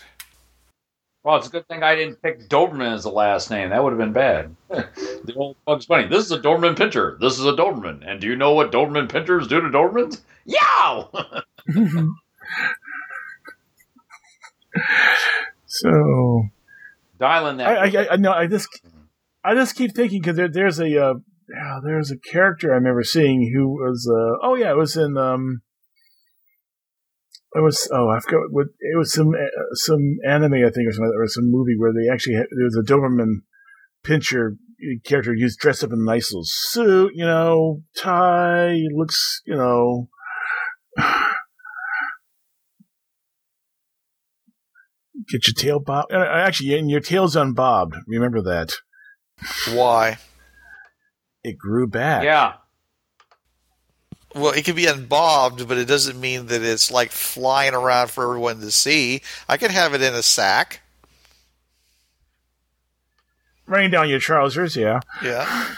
[1.23, 3.69] Well, it's a good thing I didn't pick Doberman as the last name.
[3.69, 4.55] That would have been bad.
[4.69, 6.07] the old Bugs Bunny.
[6.07, 7.19] This is a Doberman Pinscher.
[7.19, 8.01] This is a Doberman.
[8.09, 10.21] And do you know what Doberman Pinschers do to Dobermans?
[10.45, 11.11] Yow!
[15.65, 16.43] So
[17.19, 17.67] Dialing that.
[17.67, 18.67] I, I, I no, I just
[19.43, 21.13] I just keep thinking because there, there's a uh,
[21.83, 25.61] there's a character I remember seeing who was uh, oh yeah, it was in um.
[27.53, 30.93] It was oh I forgot what it was some uh, some anime I think or
[30.93, 33.41] something or some movie where they actually had, there was a Doberman
[34.05, 34.57] pinscher
[35.03, 40.07] character who's dressed up in a nice little suit you know tie looks you know
[45.29, 48.73] get your tail bob uh, actually and your tail's unbobbed remember that
[49.73, 50.17] Why?
[51.43, 52.53] it grew back yeah.
[54.33, 58.23] Well, it can be unbobbed, but it doesn't mean that it's like flying around for
[58.23, 59.21] everyone to see.
[59.49, 60.81] I can have it in a sack.
[63.65, 65.75] raining down your trousers yeah Yeah.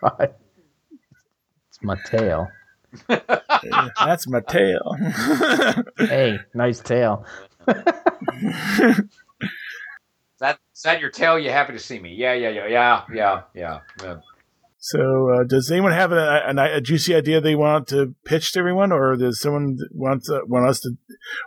[0.00, 0.34] God.
[1.70, 2.48] It's my tail.
[3.08, 4.96] that's my tail
[5.98, 7.24] Hey, nice tail.
[10.78, 11.36] Is that your tail?
[11.36, 12.14] You happy to see me?
[12.14, 13.80] Yeah, yeah, yeah, yeah, yeah, yeah.
[14.00, 14.16] yeah.
[14.78, 18.60] So, uh, does anyone have a, a, a juicy idea they want to pitch to
[18.60, 20.92] everyone, or does someone want to, want us to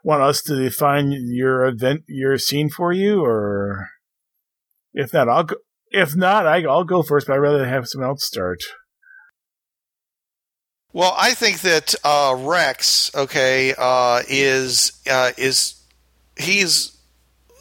[0.03, 3.87] want us to define your event, your scene for you, or
[4.93, 5.55] if not, I'll go.
[5.91, 8.59] If not, I, I'll go first, but I'd rather have someone else start.
[10.91, 15.81] Well, I think that uh, Rex, okay, uh, is uh, is
[16.37, 16.97] he's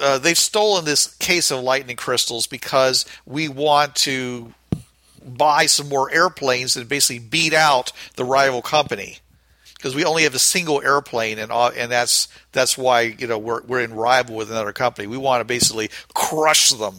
[0.00, 4.52] uh, they've stolen this case of lightning crystals because we want to
[5.24, 9.18] buy some more airplanes and basically beat out the rival company
[9.74, 13.38] because we only have a single airplane and uh, and that's that's why you know
[13.38, 15.06] we're we're in rival with another company.
[15.06, 16.96] We want to basically crush them.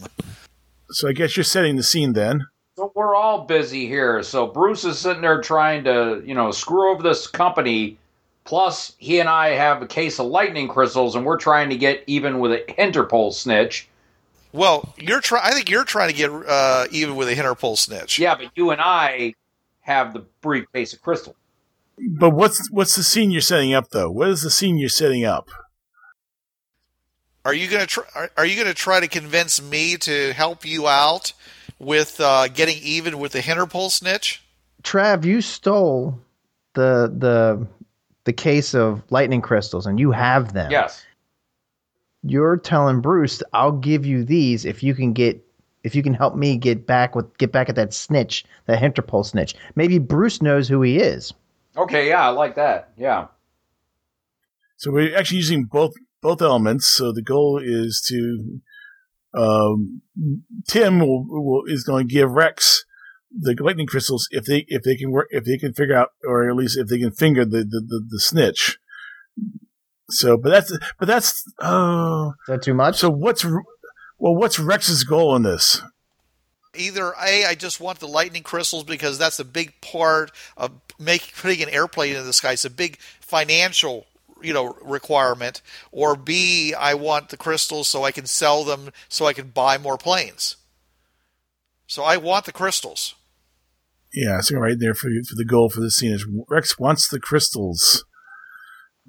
[0.90, 2.46] So, I guess you're setting the scene then.
[2.76, 4.22] So we're all busy here.
[4.22, 7.98] So Bruce is sitting there trying to, you know, screw over this company.
[8.44, 12.02] Plus, he and I have a case of lightning crystals, and we're trying to get
[12.06, 13.88] even with a Hinterpol snitch.
[14.52, 18.18] Well, you're try- I think you're trying to get uh, even with a Hinterpol snitch.
[18.18, 19.34] Yeah, but you and I
[19.80, 21.36] have the briefcase of crystal.
[21.98, 24.10] But what's what's the scene you're setting up, though?
[24.10, 25.48] What is the scene you're setting up?
[27.44, 28.04] Are you gonna try?
[28.14, 31.32] Are, are you gonna try to convince me to help you out
[31.78, 34.42] with uh, getting even with the Hinterpol snitch?
[34.82, 36.18] Trav, you stole
[36.74, 37.66] the the
[38.24, 40.70] the case of lightning crystals and you have them.
[40.70, 41.04] Yes.
[42.22, 45.44] You're telling Bruce, I'll give you these if you can get
[45.82, 49.26] if you can help me get back with get back at that snitch, that Hinterpol
[49.26, 49.54] snitch.
[49.74, 51.32] Maybe Bruce knows who he is.
[51.76, 52.92] Okay, yeah, I like that.
[52.96, 53.26] Yeah.
[54.76, 56.86] So we're actually using both both elements.
[56.86, 58.60] So the goal is to
[59.34, 60.02] um,
[60.68, 62.84] Tim will, will is going to give Rex
[63.38, 66.48] the lightning crystals if they if they can work if they can figure out or
[66.48, 68.78] at least if they can finger the the, the, the snitch.
[70.10, 72.34] So, but that's but that's oh.
[72.42, 72.98] Is that too much?
[72.98, 75.82] So what's well what's Rex's goal in this?
[76.74, 81.34] Either a, I just want the lightning crystals because that's a big part of making
[81.36, 82.52] putting an airplane in the sky.
[82.52, 84.06] It's a big financial
[84.42, 89.24] you know requirement or b i want the crystals so i can sell them so
[89.24, 90.56] i can buy more planes
[91.86, 93.14] so i want the crystals
[94.14, 97.20] Yeah, so right there for for the goal for the scene is Rex wants the
[97.20, 98.04] crystals.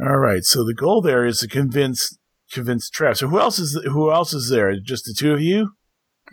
[0.01, 2.17] All right, so the goal there is to convince
[2.51, 3.17] convince Trav.
[3.17, 4.73] So who else is who else is there?
[4.79, 5.71] Just the two of you?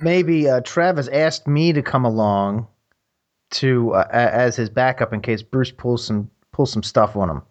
[0.01, 2.69] Maybe uh, Travis asked me to come along
[3.51, 7.29] to uh, a- as his backup in case Bruce pulls some pulls some stuff on
[7.29, 7.43] him.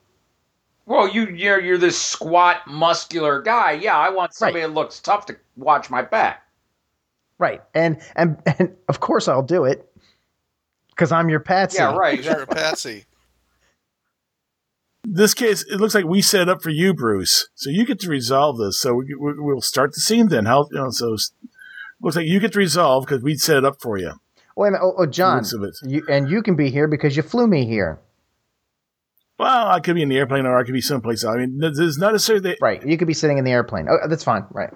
[0.86, 3.74] Well, you you're you're this squat, muscular guy.
[3.74, 6.43] Yeah, I want somebody that looks tough to watch my back.
[7.38, 9.89] Right, and and and of course I'll do it
[11.00, 11.78] because I'm your patsy.
[11.80, 12.22] Yeah, right.
[12.24, 13.06] you're a patsy
[15.12, 17.47] this case, it looks like we set up for you, Bruce.
[17.56, 18.80] So you get to resolve this.
[18.80, 20.45] So we, we, we'll start the scene then.
[20.45, 20.89] How you know?
[20.91, 21.32] So s-
[22.02, 24.14] looks like you get to resolve because we set it up for you.
[24.56, 25.76] Wait a minute, oh, oh John, of it.
[25.84, 28.00] you, and you can be here because you flew me here.
[29.38, 31.36] Well, I could be in the airplane or I could be someplace else.
[31.36, 32.58] I mean, it's not necessarily that.
[32.62, 33.88] Right, you could be sitting in the airplane.
[33.89, 34.45] Oh, that's fine.
[34.52, 34.74] Right.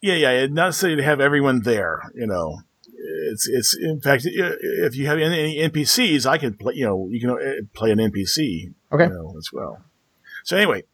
[0.00, 2.00] Yeah, yeah, it's not necessarily to have everyone there.
[2.14, 2.62] You know,
[3.30, 6.74] it's it's in fact if you have any NPCs, I can play.
[6.74, 8.74] You know, you can uh, play an NPC.
[8.92, 9.04] Okay.
[9.04, 9.82] You know, as well.
[10.44, 10.84] So anyway,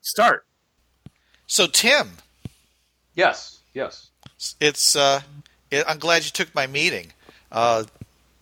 [0.00, 0.46] start.
[1.46, 2.12] So Tim,
[3.14, 4.10] Yes, yes.
[4.60, 5.20] it's uh,
[5.70, 7.12] it, I'm glad you took my meeting.
[7.52, 7.84] Uh,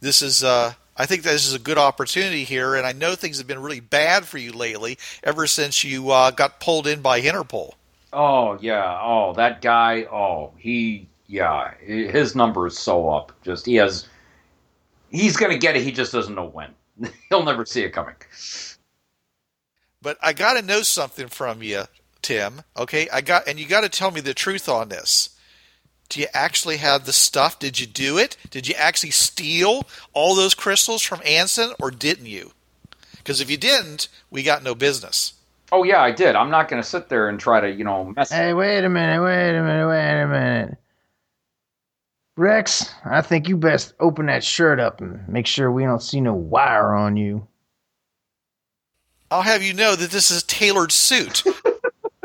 [0.01, 3.39] this is uh, I think this is a good opportunity here, and I know things
[3.39, 4.99] have been really bad for you lately.
[5.23, 7.73] Ever since you uh, got pulled in by Hinterpol.
[8.13, 8.99] Oh yeah.
[9.03, 10.03] Oh, that guy.
[10.05, 11.09] Oh, he.
[11.33, 13.33] Yeah, his number is so up.
[13.43, 14.07] Just he has.
[15.09, 15.83] He's gonna get it.
[15.83, 16.75] He just doesn't know when.
[17.31, 18.17] He'll never see it coming.
[20.03, 21.85] But I got to know something from you,
[22.21, 22.61] Tim.
[22.77, 25.31] Okay, I got, and you got to tell me the truth on this.
[26.11, 27.59] Do you actually have the stuff?
[27.59, 28.37] Did you do it?
[28.51, 32.53] Did you actually steal all those crystals from Anson, or didn't you?
[33.17, 35.33] Because if you didn't, we got no business.
[35.71, 36.37] Oh yeah, I did.
[36.37, 38.31] I'm not gonna sit there and try to, you know, mess.
[38.31, 40.79] Hey, wait a minute, wait a minute, wait a minute.
[42.43, 46.21] Rex, I think you best open that shirt up and make sure we don't see
[46.21, 47.47] no wire on you.
[49.31, 51.45] I'll have you know that this is a tailored suit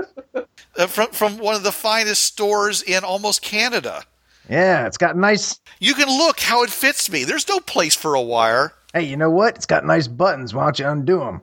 [0.75, 4.03] uh, from from one of the finest stores in almost Canada.
[4.49, 5.59] Yeah, it's got nice.
[5.79, 7.23] You can look how it fits me.
[7.23, 8.73] There's no place for a wire.
[8.93, 9.55] Hey, you know what?
[9.55, 10.51] It's got nice buttons.
[10.51, 11.41] Why don't you undo them?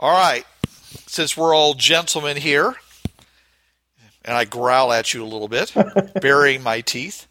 [0.00, 0.44] All right,
[1.06, 2.74] since we're all gentlemen here,
[4.28, 5.72] and I growl at you a little bit,
[6.20, 7.26] burying my teeth.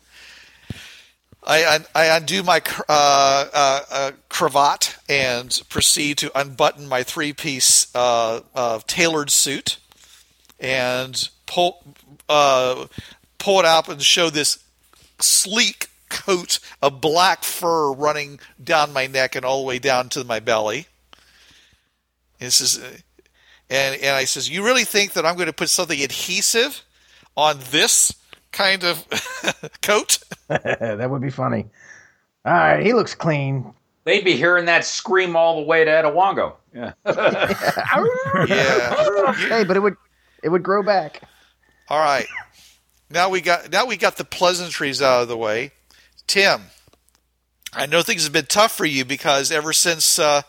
[1.44, 7.34] I, I, I undo my uh, uh, uh, cravat and proceed to unbutton my three
[7.34, 9.78] piece uh, uh, tailored suit
[10.60, 11.84] and pull,
[12.28, 12.88] uh,
[13.38, 14.58] pull it up and show this
[15.20, 20.24] sleek coat of black fur running down my neck and all the way down to
[20.24, 20.88] my belly.
[22.40, 22.78] And this is,
[23.70, 26.84] and and I says, "You really think that I'm going to put something adhesive
[27.38, 28.14] on this
[28.52, 29.08] kind of
[29.82, 30.20] coat?"
[30.50, 31.68] that would be funny.
[32.44, 33.74] All right, he looks clean.
[34.04, 36.54] They'd be hearing that scream all the way to Etawango.
[36.74, 36.94] Yeah.
[38.48, 39.34] Yeah.
[39.34, 39.96] hey, but it would
[40.44, 41.22] it would grow back.
[41.90, 42.28] All right.
[43.10, 45.72] Now we got now we got the pleasantries out of the way.
[46.28, 46.62] Tim,
[47.74, 50.42] I know things have been tough for you because ever since uh,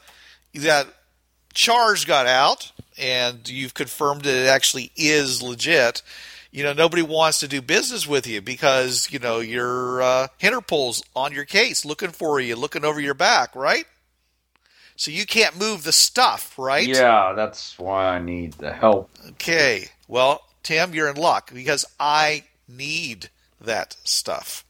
[0.55, 0.87] that
[1.55, 6.03] charge got out and you've confirmed that it actually is legit,
[6.51, 11.03] you know nobody wants to do business with you because you know your uh, Hinterpol's
[11.15, 13.85] on your case, looking for you, looking over your back, right?
[14.97, 16.87] So you can't move the stuff, right?
[16.87, 19.11] yeah, that's why I need the help.
[19.31, 19.91] Okay.
[20.09, 23.31] Well, Tim, you're in luck because I need
[23.61, 24.65] that stuff.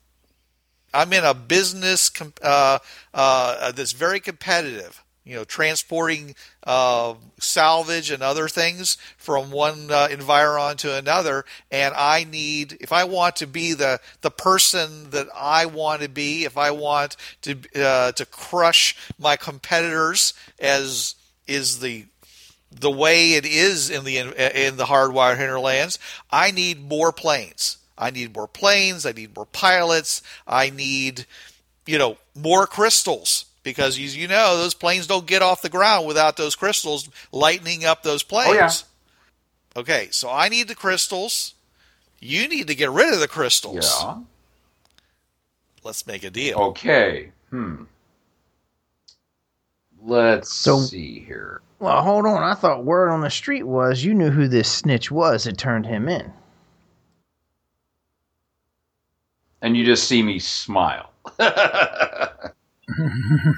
[0.93, 2.79] I'm in a business com- uh,
[3.14, 5.03] uh, that's very competitive.
[5.29, 11.95] You know, transporting uh, salvage and other things from one uh, environ to another, and
[11.95, 16.45] I need if I want to be the the person that I want to be,
[16.45, 21.14] if I want to uh, to crush my competitors, as
[21.47, 22.07] is the
[22.70, 25.99] the way it is in the in the hardwired hinterlands,
[26.31, 27.76] I need more planes.
[27.99, 29.05] I need more planes.
[29.05, 30.22] I need more pilots.
[30.47, 31.26] I need,
[31.85, 36.07] you know, more crystals because as you know, those planes don't get off the ground
[36.07, 38.49] without those crystals lightening up those planes.
[38.51, 38.55] Oh,
[39.77, 39.81] yeah.
[39.81, 41.55] Okay, so I need the crystals.
[42.21, 43.85] You need to get rid of the crystals.
[44.03, 44.16] Yeah.
[45.85, 46.59] Let's make a deal.
[46.59, 47.31] Okay.
[47.51, 47.85] Hmm.
[50.03, 51.61] Let's So- see here.
[51.81, 52.43] Well, hold on.
[52.43, 55.87] I thought word on the street was you knew who this snitch was that turned
[55.87, 56.33] him in.
[59.62, 61.11] And you just see me smile.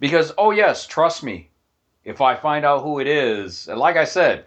[0.00, 1.50] because, oh, yes, trust me.
[2.04, 4.44] If I find out who it is, and like I said,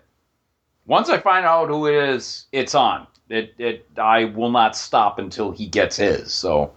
[0.85, 3.07] once I find out who it is, it's on.
[3.29, 6.31] It, it, I will not stop until he gets his.
[6.31, 6.71] So,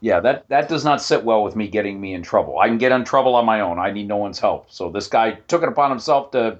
[0.00, 2.58] yeah, that, that does not sit well with me getting me in trouble.
[2.58, 3.78] I can get in trouble on my own.
[3.78, 4.70] I need no one's help.
[4.70, 6.58] So, this guy took it upon himself to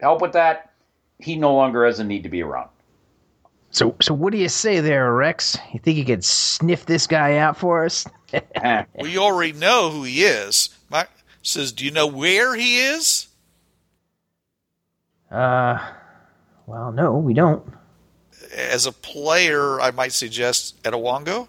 [0.00, 0.72] help with that.
[1.20, 2.68] He no longer has a need to be around.
[3.70, 5.58] So, so what do you say there, Rex?
[5.72, 8.06] You think you could sniff this guy out for us?
[9.00, 10.70] We already know who he is.
[10.90, 11.08] Mike
[11.42, 13.28] says, "Do you know where he is?"
[15.30, 15.78] Uh,
[16.66, 17.64] well, no, we don't.
[18.54, 21.48] As a player, I might suggest Etowongo.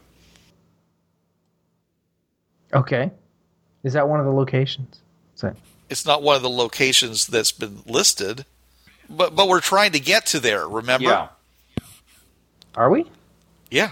[2.74, 3.11] Okay,
[3.84, 4.99] is that one of the locations?
[5.36, 5.53] So,
[5.89, 8.45] It's not one of the locations that's been listed,
[9.09, 10.68] but but we're trying to get to there.
[10.68, 11.07] Remember?
[11.09, 11.28] Yeah.
[12.78, 13.05] Are we?
[13.69, 13.91] Yeah.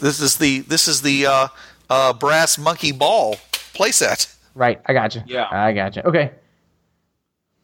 [0.00, 1.48] This is the this is the uh,
[1.88, 3.36] uh, brass monkey ball
[3.74, 4.34] playset.
[4.54, 5.22] Right, I got you.
[5.26, 5.46] Yeah.
[5.50, 6.02] I got you.
[6.02, 6.32] Okay,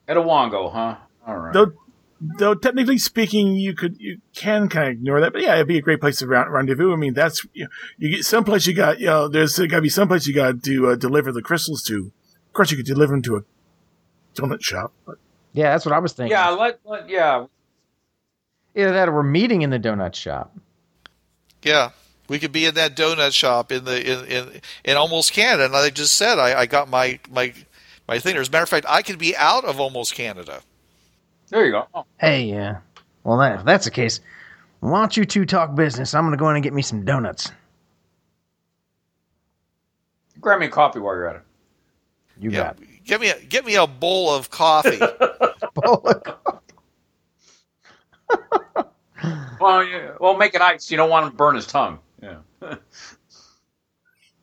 [0.07, 0.97] At a wongo, huh?
[1.27, 1.53] All right.
[1.53, 1.75] Don't
[2.21, 5.33] though technically speaking, you could you can kind of ignore that.
[5.33, 6.93] But yeah, it'd be a great place to round, rendezvous.
[6.93, 9.89] I mean, that's you, you get someplace you got you know there's got to be
[9.89, 12.12] someplace you got to uh, deliver the crystals to.
[12.47, 13.41] Of course, you could deliver them to a
[14.35, 14.93] donut shop.
[15.07, 15.16] But.
[15.53, 16.33] Yeah, that's what I was thinking.
[16.33, 17.47] Yeah, let, let yeah.
[18.79, 20.57] Either that or we're meeting in the donut shop.
[21.64, 21.91] Yeah,
[22.29, 25.64] we could be in that donut shop in the in in, in almost Canada.
[25.64, 27.53] And I just said I, I got my my
[28.07, 28.37] my thing.
[28.37, 30.61] As a matter of fact, I could be out of almost Canada.
[31.49, 31.89] There you go.
[31.93, 32.05] Oh.
[32.20, 32.70] Hey, yeah.
[32.70, 34.20] Uh, well, that, if that's the case,
[34.79, 36.14] why don't you two talk business?
[36.14, 37.51] I'm going to go in and get me some donuts.
[40.41, 41.43] Grab me a coffee while you're at it.
[42.39, 43.05] You yeah, got it.
[43.05, 44.99] Get me a, get me a bowl of coffee.
[45.74, 46.68] bowl of coffee.
[49.61, 50.91] well, yeah, well, make it ice.
[50.91, 51.99] You don't want him to burn his tongue.
[52.22, 52.39] Yeah.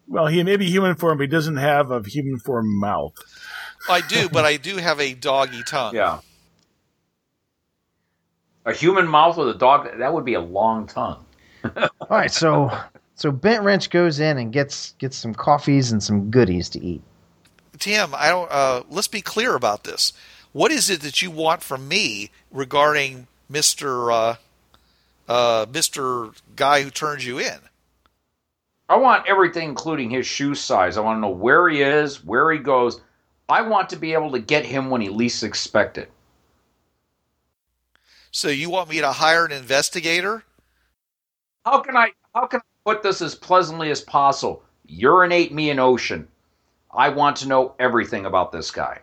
[0.07, 3.13] well, he may be human form, but he doesn't have a human form mouth.
[3.89, 5.95] I do, but I do have a doggy tongue.
[5.95, 6.19] Yeah.
[8.65, 11.23] A human mouth with a dog, that would be a long tongue.
[11.75, 12.71] All right, so
[13.15, 17.01] so Bent Wrench goes in and gets gets some coffees and some goodies to eat.
[17.79, 18.51] Tim, I don't.
[18.51, 20.13] Uh, let's be clear about this.
[20.51, 24.35] What is it that you want from me regarding Mister uh,
[25.27, 27.59] uh, Mister Guy who turns you in?
[28.87, 30.97] I want everything, including his shoe size.
[30.97, 33.01] I want to know where he is, where he goes.
[33.49, 36.11] I want to be able to get him when he least expects it.
[38.31, 40.43] So you want me to hire an investigator?
[41.65, 44.61] How can I how can I put this as pleasantly as possible?
[44.87, 46.27] Urinate me in ocean.
[46.93, 48.99] I want to know everything about this guy.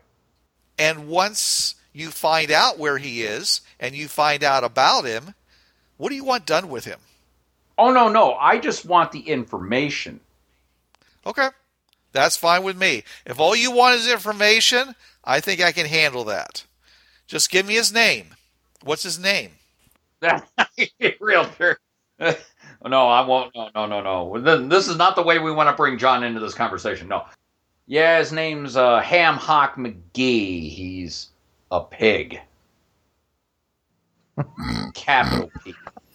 [0.78, 5.34] And once you find out where he is and you find out about him,
[5.97, 6.99] what do you want done with him?
[7.78, 8.34] Oh no, no.
[8.34, 10.20] I just want the information.
[11.26, 11.49] Okay.
[12.12, 13.05] That's fine with me.
[13.24, 16.64] If all you want is information, I think I can handle that.
[17.26, 18.34] Just give me his name.
[18.84, 19.53] What's his name?
[21.20, 21.78] Real sure.
[22.18, 23.55] no, I won't.
[23.55, 24.68] No, no, no, no.
[24.68, 27.09] This is not the way we want to bring John into this conversation.
[27.09, 27.24] No.
[27.86, 30.70] Yeah, his name's uh, Ham Hock McGee.
[30.70, 31.28] He's
[31.73, 32.41] a pig.
[34.95, 35.75] Capital P.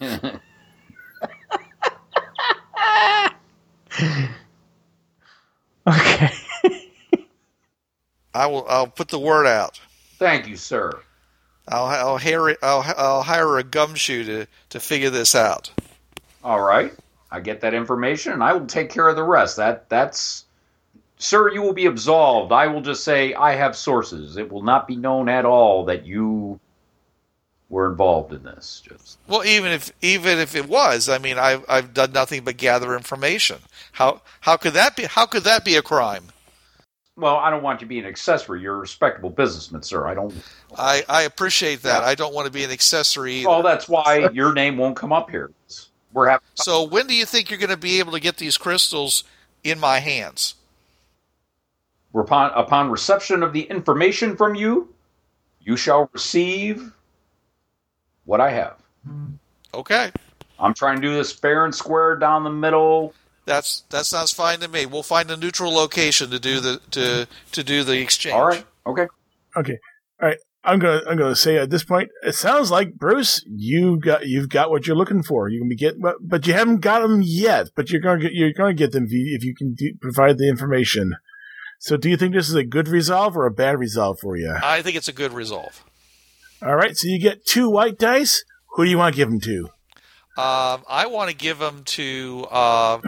[5.86, 6.30] okay.
[8.34, 8.64] I will.
[8.68, 9.80] I'll put the word out.
[10.18, 10.92] Thank you, sir.
[11.66, 15.70] I'll I'll hire I'll, I'll hire a gumshoe to to figure this out.
[16.44, 16.92] All right,
[17.30, 19.56] I get that information, and I will take care of the rest.
[19.56, 20.44] That that's,
[21.18, 22.52] sir, you will be absolved.
[22.52, 24.36] I will just say I have sources.
[24.36, 26.58] It will not be known at all that you
[27.68, 28.82] were involved in this.
[28.88, 32.56] Just well, even if even if it was, I mean, I've I've done nothing but
[32.56, 33.58] gather information.
[33.92, 35.04] How how could that be?
[35.04, 36.24] How could that be a crime?
[37.18, 38.62] Well, I don't want you to be an accessory.
[38.62, 40.06] You're a respectable businessman, sir.
[40.06, 40.32] I don't.
[40.78, 42.02] I, I appreciate that.
[42.02, 42.08] Yeah.
[42.08, 43.38] I don't want to be an accessory.
[43.38, 43.48] Either.
[43.48, 45.50] Well, that's why your name won't come up here.
[46.12, 46.44] We're having.
[46.54, 49.24] So, when do you think you're going to be able to get these crystals
[49.64, 50.54] in my hands?
[52.14, 54.92] Upon upon reception of the information from you,
[55.60, 56.92] you shall receive
[58.24, 58.76] what I have.
[59.74, 60.10] Okay.
[60.58, 63.14] I'm trying to do this fair and square down the middle.
[63.44, 64.86] That's that sounds fine to me.
[64.86, 68.34] We'll find a neutral location to do the to to do the exchange.
[68.34, 68.64] All right.
[68.86, 69.06] Okay.
[69.56, 69.78] Okay.
[70.20, 70.38] All right.
[70.64, 74.48] I'm gonna I'm gonna say at this point, it sounds like Bruce, you got you've
[74.48, 75.48] got what you're looking for.
[75.48, 77.70] You can be getting, but, but you haven't got them yet.
[77.74, 80.36] But you're gonna get you're gonna get them if you, if you can do, provide
[80.38, 81.14] the information.
[81.78, 84.54] So, do you think this is a good resolve or a bad resolve for you?
[84.62, 85.84] I think it's a good resolve.
[86.60, 86.96] All right.
[86.96, 88.44] So you get two white dice.
[88.74, 89.64] Who do you want to give them to?
[90.36, 92.46] Um, I want to give them to.
[92.50, 93.00] Uh,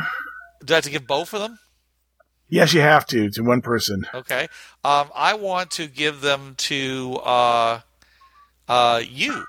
[0.64, 1.58] do I have to give both of them?
[2.48, 4.06] Yes, you have to to one person.
[4.14, 4.48] Okay.
[4.84, 7.80] Um, I want to give them to uh,
[8.68, 9.44] uh, you,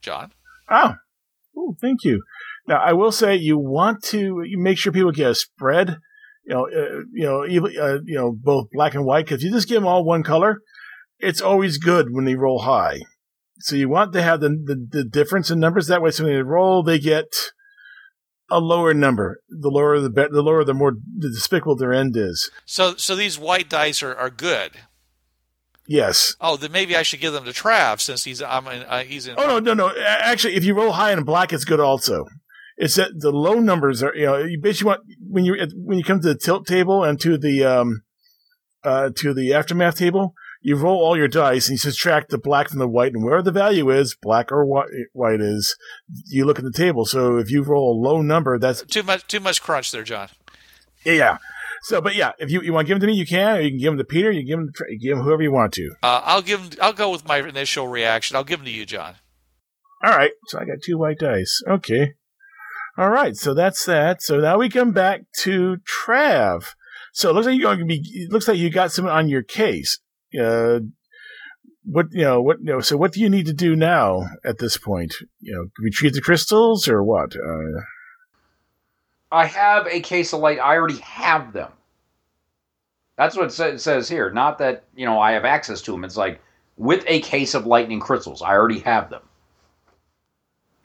[0.00, 0.32] John.
[0.70, 0.94] Oh,
[1.56, 2.22] Ooh, thank you.
[2.66, 5.98] Now, I will say you want to make sure people get a spread.
[6.46, 9.24] You know, uh, you know, even, uh, you know, both black and white.
[9.24, 10.60] Because if you just give them all one color,
[11.18, 13.00] it's always good when they roll high.
[13.58, 15.86] So you want to have the the, the difference in numbers.
[15.88, 17.26] That way, so when they roll, they get
[18.50, 19.40] a lower number.
[19.48, 22.50] The lower the better, the lower the more despicable their end is.
[22.64, 24.72] So so these white dice are, are good.
[25.88, 26.34] Yes.
[26.40, 29.26] Oh, then maybe I should give them to Trav since he's I'm in, uh, he's
[29.26, 29.36] in.
[29.38, 29.96] Oh no no no!
[29.98, 32.26] Actually, if you roll high in black, it's good also.
[32.76, 36.04] It's that the low numbers are you know you basically want when you when you
[36.04, 38.02] come to the tilt table and to the um
[38.84, 40.34] uh to the aftermath table
[40.66, 43.40] you roll all your dice and you subtract the black from the white, and where
[43.40, 45.76] the value is, black or white, white is,
[46.26, 47.04] you look at the table.
[47.04, 49.24] So if you roll a low number, that's too much.
[49.28, 50.28] Too much crunch there, John.
[51.04, 51.38] Yeah.
[51.82, 53.58] So, but yeah, if you, you want to give them to me, you can.
[53.58, 54.32] Or you can give them to Peter.
[54.32, 55.94] You can give them, to, you give them whoever you want to.
[56.02, 56.78] Uh, I'll give them.
[56.82, 58.34] I'll go with my initial reaction.
[58.34, 59.14] I'll give them to you, John.
[60.02, 61.62] All right, so I got two white dice.
[61.68, 62.14] Okay.
[62.98, 64.22] All right, so that's that.
[64.22, 66.74] So now we come back to Trav.
[67.12, 68.26] So it looks like you're going to be.
[68.30, 69.98] Looks like you got something on your case.
[70.38, 70.80] Uh,
[71.84, 72.40] what you know?
[72.40, 72.80] What you know?
[72.80, 75.14] So what do you need to do now at this point?
[75.40, 77.36] You know, retrieve the crystals or what?
[77.36, 77.80] Uh,
[79.30, 80.58] I have a case of light.
[80.58, 81.70] I already have them.
[83.16, 84.30] That's what it says here.
[84.30, 86.04] Not that you know I have access to them.
[86.04, 86.40] It's like
[86.76, 88.42] with a case of lightning crystals.
[88.42, 89.22] I already have them.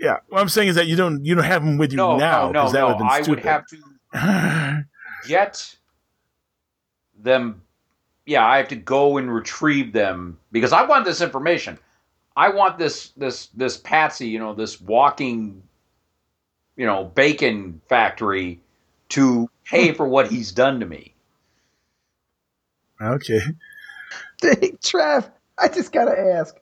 [0.02, 2.18] Yeah, what I'm saying is that you don't you don't have them with you no,
[2.18, 2.52] now.
[2.52, 2.88] No, no, that no.
[2.88, 4.86] Would been I would have to
[5.28, 5.76] get
[7.20, 7.62] them.
[8.26, 11.78] Yeah, I have to go and retrieve them because I want this information.
[12.36, 15.62] I want this this this Patsy, you know, this walking,
[16.76, 18.60] you know, bacon factory
[19.10, 21.14] to pay for what he's done to me.
[23.00, 23.40] Okay.
[24.42, 25.30] Hey, Trev,
[25.60, 26.56] I just gotta ask.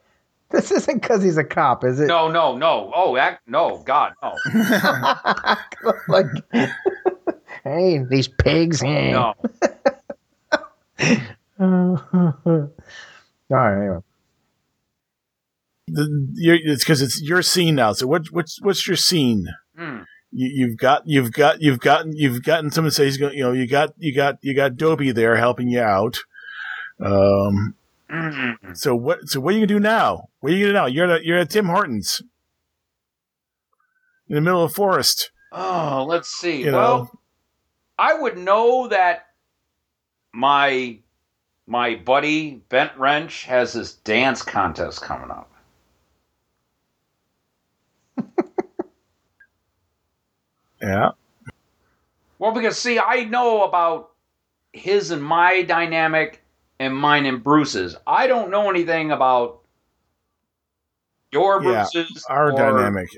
[0.51, 2.07] This isn't because he's a cop, is it?
[2.07, 2.91] No, no, no.
[2.95, 4.33] Oh, that, no, God, no,
[6.07, 6.25] like,
[7.63, 8.81] hey, these pigs.
[8.81, 9.11] eh.
[9.11, 9.33] no.
[11.59, 12.71] All
[13.49, 13.99] right, anyway.
[15.87, 17.93] The, you're, it's because it's your scene now.
[17.93, 19.47] So what what's what's your scene?
[19.77, 19.99] Hmm.
[20.31, 23.35] You, you've got you've got you've gotten you've gotten someone to say he's going.
[23.35, 26.17] You know you got you got you got Dobie there helping you out.
[27.03, 27.75] Um.
[28.09, 28.75] Mm.
[28.75, 29.27] So what?
[29.27, 30.29] So what are you gonna do now?
[30.39, 30.85] What are you gonna do now?
[30.87, 32.21] You're at you're at Tim Hortons
[34.27, 35.31] in the middle of the forest.
[35.51, 36.63] Oh, let's see.
[36.63, 37.11] You well, know.
[37.97, 39.27] I would know that
[40.33, 40.99] my
[41.67, 45.51] my buddy Bent Wrench has this dance contest coming up.
[50.81, 51.11] Yeah.
[52.37, 54.11] Well, because see, I know about
[54.71, 56.41] his and my dynamic
[56.79, 57.95] and mine and Bruce's.
[58.07, 59.61] I don't know anything about
[61.31, 63.09] your Yeah, Bruce's Our or dynamic.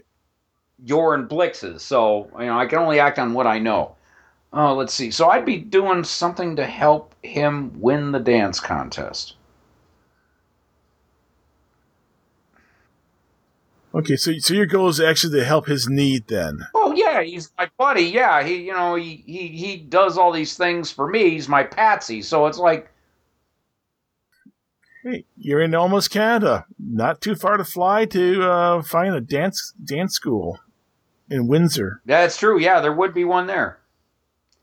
[0.84, 1.84] your and Blix's.
[1.84, 3.96] So, you know, I can only act on what I know.
[4.54, 5.12] Oh, let's see.
[5.12, 9.36] So I'd be doing something to help him win the dance contest.
[13.94, 14.16] Okay.
[14.16, 16.60] So so your goal is actually to help his need then.
[16.74, 18.04] Oh yeah, he's my buddy.
[18.04, 21.30] Yeah, he you know he he he does all these things for me.
[21.32, 22.22] He's my patsy.
[22.22, 22.90] So it's like
[25.04, 26.66] Hey, you're in almost Canada.
[26.80, 30.60] Not too far to fly to uh, find a dance dance school
[31.30, 32.02] in Windsor.
[32.06, 32.60] that's true.
[32.60, 33.80] Yeah, there would be one there.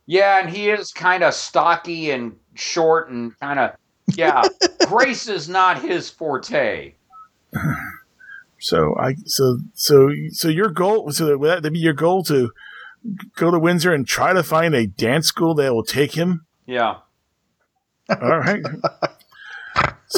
[0.06, 3.72] Yeah, and he is kind of stocky and short and kind of
[4.14, 4.42] yeah.
[4.86, 6.94] Grace is not his forte.
[8.60, 12.50] So I so so so your goal so that would that be your goal to
[13.36, 16.46] go to Windsor and try to find a dance school that will take him.
[16.66, 16.98] Yeah.
[18.08, 18.62] All right.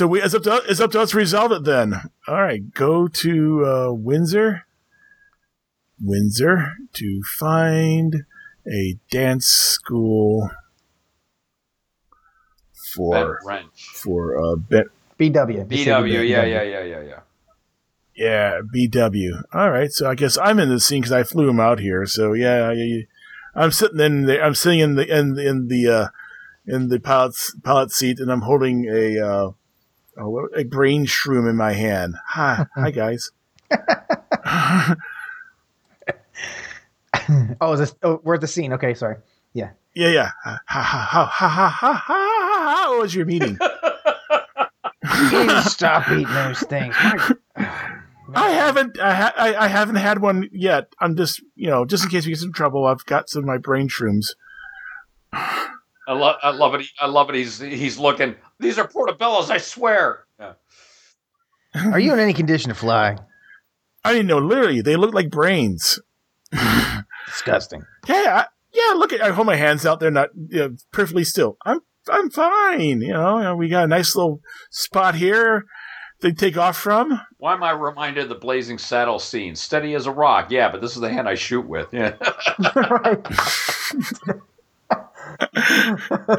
[0.01, 1.93] so we it's up to it's up to us to resolve it then.
[2.27, 4.65] All right, go to uh, Windsor,
[6.03, 8.25] Windsor to find
[8.67, 10.49] a dance school
[12.95, 13.91] for wrench.
[13.93, 14.87] for uh bet
[15.19, 15.69] BW.
[15.69, 16.27] BW.
[16.27, 17.21] Yeah, yeah, yeah, yeah, yeah.
[18.17, 19.43] yeah BW.
[19.53, 22.07] All right, so I guess I'm in the scene because I flew him out here.
[22.07, 23.03] So yeah, yeah, yeah.
[23.55, 26.09] I'm sitting in the I'm sitting in the in in the uh,
[26.67, 29.51] in the pilot's pilot seat, and I'm holding a uh,
[30.19, 32.15] Oh, a, a brain shroom in my hand.
[32.29, 33.31] Hi, hi guys.
[37.61, 37.95] Oh, is this?
[38.03, 38.73] Oh, we're at the scene.
[38.73, 39.17] Okay, sorry.
[39.53, 39.71] Yeah.
[39.95, 40.31] Yeah, yeah.
[40.45, 42.77] Ha ha ha ha ha ha ha.
[42.77, 43.57] How was your meeting?
[45.33, 46.95] You stop eating those things.
[46.97, 47.35] My-
[48.35, 50.93] I haven't I, ha- I I haven't had one yet.
[51.01, 52.87] I'm just you know just in case we get some trouble.
[52.87, 54.27] I've got some of my brain shrooms.
[55.33, 55.69] I
[56.09, 56.87] love, I love it.
[56.99, 57.37] I love it.
[57.37, 58.35] He's he's looking.
[58.61, 59.51] These are portobellos.
[59.51, 60.27] I swear.
[60.39, 60.53] Yeah.
[61.75, 63.17] Are you in any condition to fly?
[64.05, 64.39] I didn't know.
[64.39, 65.99] Literally, they look like brains.
[67.27, 67.83] Disgusting.
[68.07, 68.95] Yeah, I, yeah.
[68.97, 70.01] Look at I hold my hands out.
[70.01, 71.57] They're not you know, perfectly still.
[71.65, 73.01] I'm I'm fine.
[73.01, 74.41] You know, you know, we got a nice little
[74.71, 75.65] spot here.
[76.21, 77.19] They take off from.
[77.39, 79.55] Why am I reminded of the Blazing Saddle scene?
[79.55, 80.51] Steady as a rock.
[80.51, 81.89] Yeah, but this is the hand I shoot with.
[81.93, 82.17] Yeah.
[85.41, 86.39] right.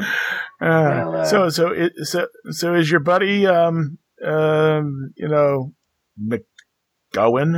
[0.60, 5.72] Uh, Well, uh, so so it, so so is your buddy um um you know
[6.20, 7.54] McGowan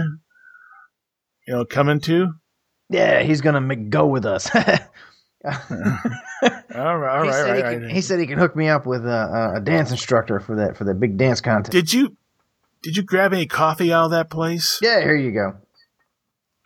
[1.46, 2.28] you know coming too?
[2.88, 4.48] Yeah, he's gonna make go with us.
[5.44, 7.80] All right, all he, right, said all he, right.
[7.80, 10.76] can, he said he can hook me up with a, a dance instructor for that
[10.76, 11.72] for that big dance contest.
[11.72, 12.16] Did you
[12.82, 14.78] did you grab any coffee out of that place?
[14.80, 15.54] yeah, here you go.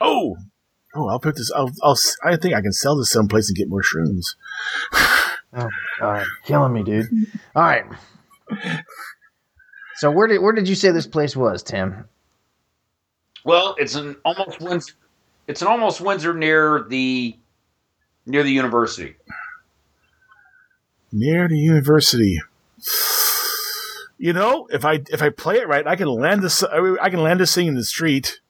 [0.00, 0.36] Oh,
[0.94, 1.50] oh, I'll put this.
[1.54, 4.36] I'll, I'll I think I can sell this someplace and get more shrooms.
[5.56, 5.68] Oh,
[5.98, 7.08] God, killing me, dude.
[7.56, 7.84] All right.
[9.96, 12.04] So where did where did you say this place was, Tim?
[13.44, 14.92] Well, it's an almost Windsor.
[15.46, 17.36] It's an almost Windsor near the
[18.26, 19.16] near the university.
[21.10, 22.38] Near the university.
[24.18, 26.62] You know, if I if I play it right, I can land this.
[26.62, 28.40] I can land this thing in the street.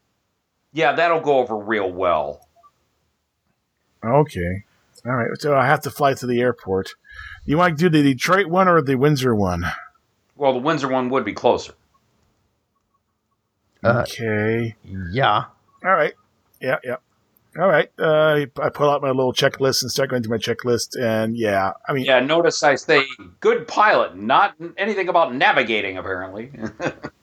[0.72, 2.46] Yeah, that'll go over real well.
[4.04, 4.64] Okay,
[5.04, 5.30] all right.
[5.38, 6.90] So I have to fly to the airport.
[7.44, 9.64] You want to do the Detroit one or the Windsor one?
[10.36, 11.72] Well, the Windsor one would be closer.
[13.82, 14.76] Uh, okay.
[14.84, 15.44] Yeah.
[15.84, 16.14] All right.
[16.60, 16.78] Yeah.
[16.84, 16.96] Yeah.
[17.58, 17.90] All right.
[17.98, 21.72] Uh, I pull out my little checklist and start going through my checklist, and yeah,
[21.88, 23.04] I mean, Yeah, notice I say
[23.40, 26.52] good pilot, not anything about navigating, apparently.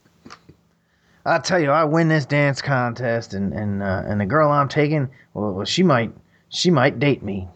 [1.26, 4.70] I tell you, I win this dance contest, and and uh, and the girl I'm
[4.70, 6.14] taking, well, well, she might
[6.50, 7.48] she might date me.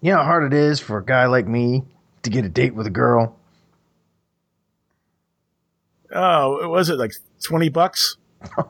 [0.00, 1.82] You know how hard it is for a guy like me
[2.22, 3.36] to get a date with a girl.
[6.14, 8.16] oh, it was it like twenty bucks?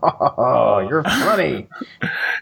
[0.03, 1.69] Oh, you're funny.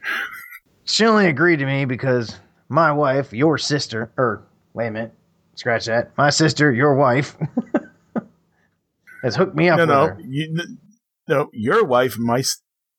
[0.85, 2.39] she only agreed to me because
[2.69, 4.45] my wife, your sister, or
[4.75, 5.15] wait a minute,
[5.57, 6.17] scratch that.
[6.17, 7.37] My sister, your wife,
[9.23, 10.19] has hooked me up no, with no, her.
[10.27, 10.67] you,
[11.29, 11.51] no.
[11.53, 12.43] Your wife, my.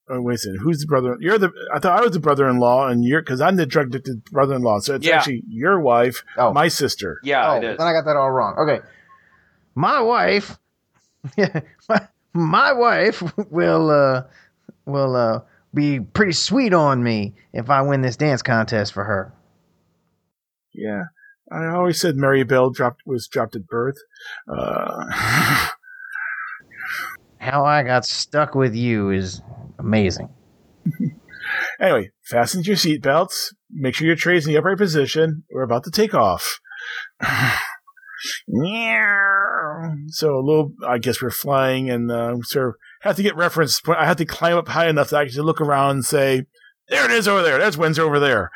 [0.09, 0.59] Oh, wait a second.
[0.61, 1.17] Who's the brother?
[1.19, 1.51] You're the.
[1.73, 4.79] I thought I was the brother-in-law, and you're because I'm the drug addicted brother-in-law.
[4.79, 5.17] So it's Yeah.
[5.17, 6.53] actually your wife, Oh.
[6.53, 7.19] my sister.
[7.23, 7.77] yeah, oh, it is.
[7.77, 8.55] then I got that all wrong.
[8.57, 8.85] Okay,
[9.75, 10.57] my wife,
[11.89, 14.23] my, my wife will uh,
[14.85, 15.41] will uh,
[15.73, 19.33] be pretty sweet on me if I win this dance contest for her.
[20.73, 21.05] Yeah,
[21.51, 23.97] I always said Mary Bell dropped was dropped at birth.
[24.47, 25.67] Uh,
[27.39, 29.41] How I got stuck with you is
[29.79, 30.29] amazing.
[31.79, 33.53] anyway, fasten your seatbelts.
[33.71, 35.43] Make sure your tray's in the upright position.
[35.51, 36.59] We're about to take off.
[40.07, 43.79] so a little, I guess we're flying, and uh, sort of have to get reference.
[43.79, 43.99] point.
[43.99, 46.45] I have to climb up high enough to actually look around and say,
[46.89, 47.57] "There it is over there.
[47.59, 48.51] That's Windsor over there,"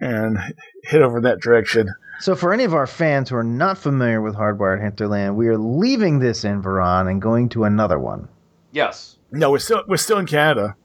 [0.00, 0.38] and
[0.84, 1.94] hit over that direction.
[2.20, 5.58] So, for any of our fans who are not familiar with Hardwired Hinterland, we are
[5.58, 8.28] leaving this environ and going to another one.
[8.72, 9.18] Yes.
[9.30, 10.76] No, we're still we're still in Canada.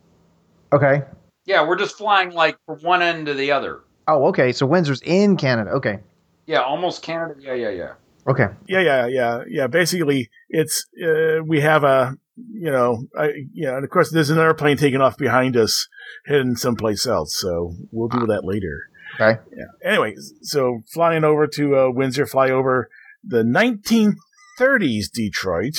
[0.74, 1.04] Okay.
[1.46, 3.82] Yeah, we're just flying like from one end to the other.
[4.08, 4.52] Oh, okay.
[4.52, 5.72] So Windsor's in Canada.
[5.72, 6.00] Okay.
[6.46, 7.36] Yeah, almost Canada.
[7.40, 7.94] Yeah, yeah, yeah.
[8.28, 8.48] Okay.
[8.68, 9.68] Yeah, yeah, yeah, yeah.
[9.68, 14.40] Basically, it's uh, we have a you know, I, yeah, and of course there's an
[14.40, 15.88] airplane taking off behind us,
[16.26, 17.38] heading someplace else.
[17.40, 18.90] So we'll do that later.
[19.22, 19.40] Okay.
[19.56, 19.68] Yeah.
[19.90, 22.90] Anyway, so flying over to uh, Windsor, fly over
[23.24, 25.78] the 1930s Detroit,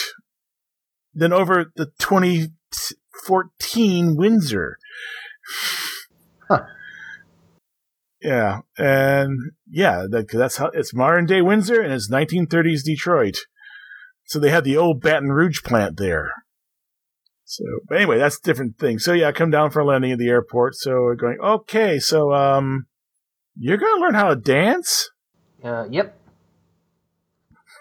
[1.12, 4.78] then over the 2014 Windsor.
[6.49, 6.62] Huh.
[8.20, 13.47] Yeah, and yeah, that, 'cause that's how it's modern day Windsor and it's 1930s Detroit.
[14.24, 16.30] So they had the old Baton Rouge plant there.
[17.45, 19.01] So, but anyway, that's a different thing.
[19.01, 20.76] So yeah, I come down for landing at the airport.
[20.76, 22.86] So we're going, okay, so um,
[23.59, 25.11] you're gonna learn how to dance?
[25.62, 26.18] Uh, yep.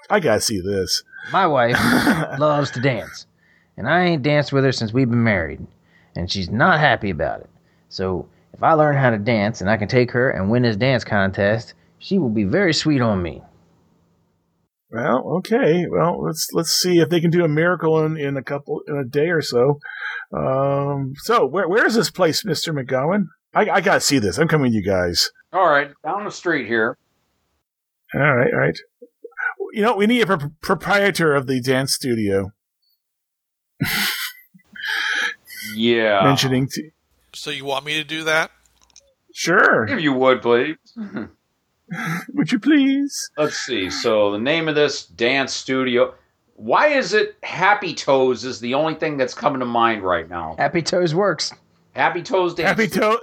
[0.09, 1.03] I gotta see this.
[1.31, 1.77] My wife
[2.39, 3.27] loves to dance,
[3.77, 5.65] and I ain't danced with her since we've been married,
[6.15, 7.49] and she's not happy about it.
[7.89, 10.75] So if I learn how to dance and I can take her and win this
[10.75, 13.41] dance contest, she will be very sweet on me.
[14.91, 15.85] Well, okay.
[15.89, 18.97] Well, let's let's see if they can do a miracle in, in a couple in
[18.97, 19.79] a day or so.
[20.35, 23.27] Um, so where where is this place, Mister McGowan?
[23.53, 24.37] I, I gotta see this.
[24.37, 25.31] I'm coming, you guys.
[25.53, 26.97] All right, down the street here.
[28.13, 28.77] All right, all right.
[29.73, 32.51] You know, we need a pro- proprietor of the dance studio
[35.75, 36.21] Yeah.
[36.23, 36.67] mentioning.
[36.67, 36.89] To,
[37.33, 38.51] So you want me to do that?
[39.33, 39.85] sure.
[39.87, 40.75] If you would, please.
[42.33, 43.31] Would you please?
[43.37, 43.89] Let's see.
[43.89, 46.13] So the name of this dance studio.
[46.55, 50.55] Why is it Happy Toes is the only thing that's coming to mind right now?
[50.57, 51.51] Happy Toes works.
[51.93, 52.67] Happy Toes dance.
[52.69, 53.19] Happy toe.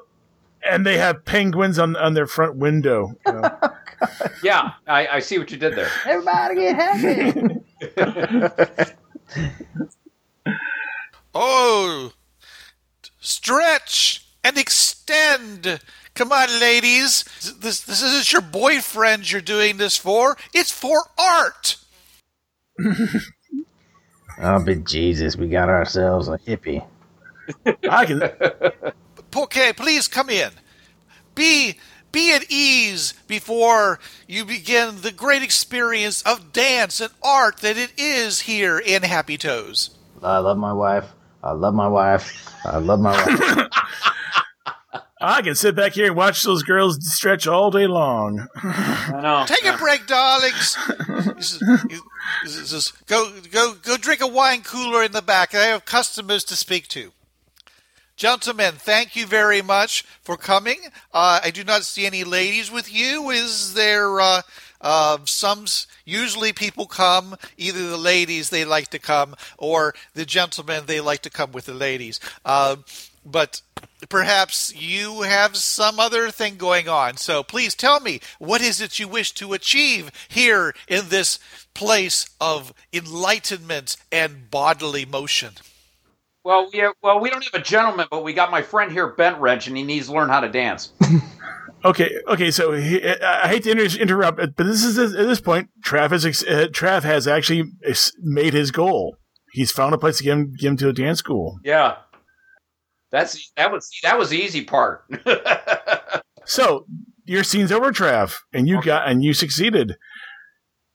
[0.65, 3.17] And they have penguins on on their front window.
[3.27, 3.59] you know.
[4.01, 4.07] Oh,
[4.45, 5.89] yeah, I, I see what you did there.
[6.07, 8.93] Everybody get happy.
[11.35, 12.13] Oh,
[13.21, 15.81] stretch and extend.
[16.15, 17.25] Come on, ladies.
[17.61, 20.37] This this isn't your boyfriend you're doing this for.
[20.53, 21.77] It's for art.
[24.41, 26.85] oh, but Jesus, we got ourselves a hippie.
[27.89, 28.21] I can.
[29.37, 30.51] Okay, please come in.
[31.35, 31.77] Be
[32.11, 37.93] be at ease before you begin the great experience of dance and art that it
[37.99, 39.91] is here in Happy Toes.
[40.23, 41.05] I love my wife.
[41.45, 42.33] I love my wife.
[42.65, 43.69] I love my wife.
[45.21, 48.47] I can sit back here and watch those girls stretch all day long.
[48.55, 49.45] I know.
[49.47, 50.77] Take a break, darlings.
[51.37, 51.61] He says-
[51.91, 51.99] he-
[52.45, 55.55] he go, go, go drink a wine cooler in the back.
[55.55, 57.13] I have customers to speak to.
[58.19, 60.81] Gentlemen, thank you very much for coming.
[61.15, 63.31] Uh, I do not see any ladies with you.
[63.31, 64.43] Is there uh,
[64.81, 65.67] uh, some?
[66.05, 67.37] Usually, people come.
[67.57, 71.67] Either the ladies they like to come, or the gentlemen they like to come with
[71.67, 72.19] the ladies.
[72.45, 72.79] Uh,
[73.25, 73.63] but
[74.09, 77.19] perhaps you have some other thing going on.
[77.19, 81.39] So please tell me what is it you wish to achieve here in this
[81.73, 85.53] place of enlightenment and bodily motion.
[86.49, 86.93] Well, yeah.
[87.03, 89.77] Well, we don't have a gentleman, but we got my friend here, Bent Wrench, and
[89.77, 90.93] he needs to learn how to dance.
[91.85, 92.51] Okay, okay.
[92.51, 96.25] So he, I hate to inter- interrupt, but this is at this point, Trav has
[96.27, 97.71] uh, Trav has actually
[98.21, 99.17] made his goal.
[99.53, 101.61] He's found a place to get him, get him to a dance school.
[101.63, 101.99] Yeah.
[103.13, 105.05] That's that was that was the easy part.
[106.47, 106.87] So
[107.27, 109.95] your scene's over, Trav, and you got and you succeeded.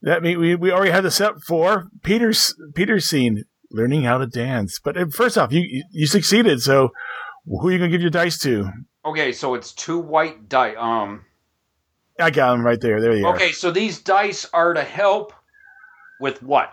[0.01, 3.43] That mean we, we already had the set for Peter's Peter's scene,
[3.73, 4.79] learning how to dance.
[4.81, 6.61] But uh, first off, you you succeeded.
[6.61, 6.89] So
[7.45, 8.69] who are you gonna give your dice to?
[9.05, 10.75] okay, so it's two white die.
[10.75, 11.25] Um.
[12.19, 13.01] I got them right there.
[13.01, 13.35] There you are.
[13.35, 15.33] Okay, so these dice are to help
[16.21, 16.69] with what?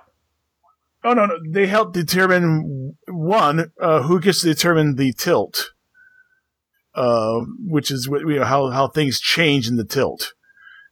[1.03, 5.70] Oh no, no, they help determine one uh, who gets to determine the tilt,
[6.94, 10.34] uh, which is what- you know how how things change in the tilt,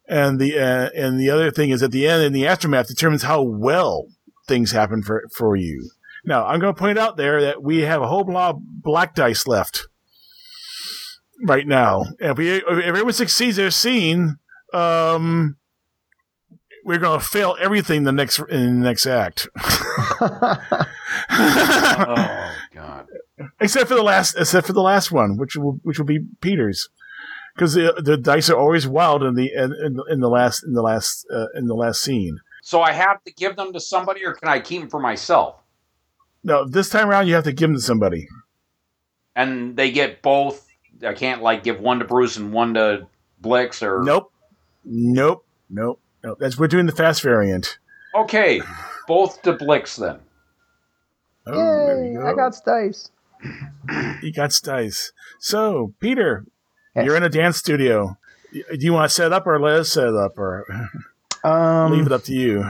[0.09, 3.25] and the uh, and the other thing is at the end in the aftermath determines
[3.25, 4.07] how well
[4.47, 5.91] things happen for for you.
[6.25, 9.15] Now I'm going to point out there that we have a whole lot of black
[9.15, 9.87] dice left
[11.47, 14.37] right now, and if we if everyone succeeds their scene,
[14.73, 15.57] um,
[16.85, 19.49] we're going to fail everything the next in the next act.
[21.31, 23.07] Oh God.
[23.61, 26.89] except for the last, except for the last one, which will which will be Peter's,
[27.55, 30.73] because the the dice are always wild in the in, in, in the last in
[30.73, 32.39] the last uh, in the last scene.
[32.63, 35.57] So I have to give them to somebody, or can I keep them for myself?
[36.45, 38.29] No, this time around you have to give them to somebody.
[39.37, 40.67] And they get both.
[41.07, 43.07] I can't like give one to Bruce and one to
[43.41, 44.33] Blix, or Nope,
[44.85, 46.39] nope, nope, nope.
[46.41, 47.79] That's we're doing the fast variant.
[48.15, 48.61] Okay,
[49.07, 50.19] both to Blix then.
[51.47, 51.53] Oh,
[52.03, 52.27] Yay, you go.
[52.27, 53.11] I got dice.
[54.23, 55.13] you got dice.
[55.39, 56.45] So Peter,
[56.97, 57.05] Yes.
[57.07, 58.17] you're in a dance studio.
[58.53, 60.65] Do you want to set up or let us set it up or
[61.45, 62.65] Um, leave it up to you?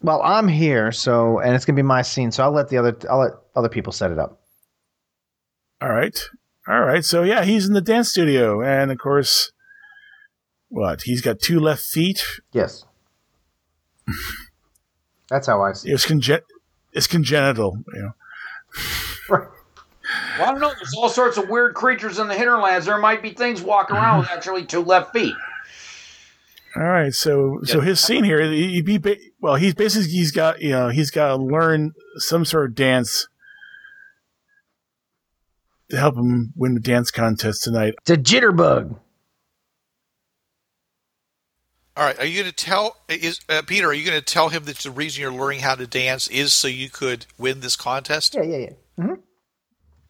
[0.00, 2.96] Well, I'm here, so and it's gonna be my scene, so I'll let the other
[3.10, 4.40] I'll let other people set it up.
[5.80, 6.18] All right.
[6.68, 7.04] All right.
[7.04, 9.52] So yeah, he's in the dance studio, and of course,
[10.68, 11.02] what?
[11.02, 12.22] He's got two left feet.
[12.52, 12.84] Yes.
[15.30, 15.94] That's how I see it.
[15.94, 16.42] It's congen-
[16.92, 17.78] It's congenital.
[17.94, 18.12] You know.
[20.38, 20.72] Well, I don't know.
[20.74, 22.86] There's all sorts of weird creatures in the hinterlands.
[22.86, 25.34] There might be things walking around with actually two left feet.
[26.78, 27.12] All right.
[27.12, 29.56] So so his scene here, he, he be ba- well.
[29.56, 33.26] He's basically he's got you know he's got to learn some sort of dance
[35.90, 37.94] to help him win the dance contest tonight.
[38.02, 38.96] It's a jitterbug.
[41.96, 43.88] All right, are you going to tell is uh, Peter?
[43.88, 46.52] Are you going to tell him that the reason you're learning how to dance is
[46.52, 48.36] so you could win this contest?
[48.36, 48.66] Yeah, yeah,
[48.98, 49.14] yeah.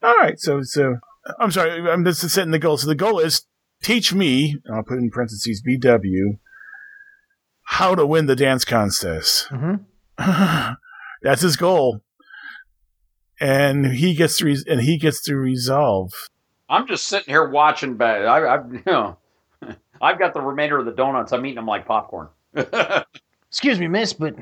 [0.03, 0.39] All right.
[0.39, 0.97] So so
[1.39, 1.89] I'm sorry.
[1.89, 2.77] I'm just setting the goal.
[2.77, 3.47] So the goal is
[3.81, 4.57] teach me.
[4.71, 6.37] I'll put in parentheses BW
[7.69, 9.47] how to win the dance contest.
[9.51, 10.73] Mm-hmm.
[11.21, 12.01] That's his goal,
[13.39, 16.11] and he gets to re- and he gets to resolve.
[16.67, 17.95] I'm just sitting here watching.
[17.95, 18.25] Bad.
[18.25, 19.17] I, I, you know,
[20.01, 21.31] I've got the remainder of the donuts.
[21.31, 22.29] I'm eating them like popcorn.
[23.47, 24.35] Excuse me, miss, but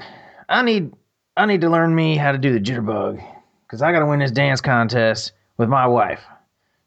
[0.48, 0.94] I need
[1.36, 3.22] I need to learn me how to do the jitterbug
[3.66, 6.22] because I got to win this dance contest with my wife.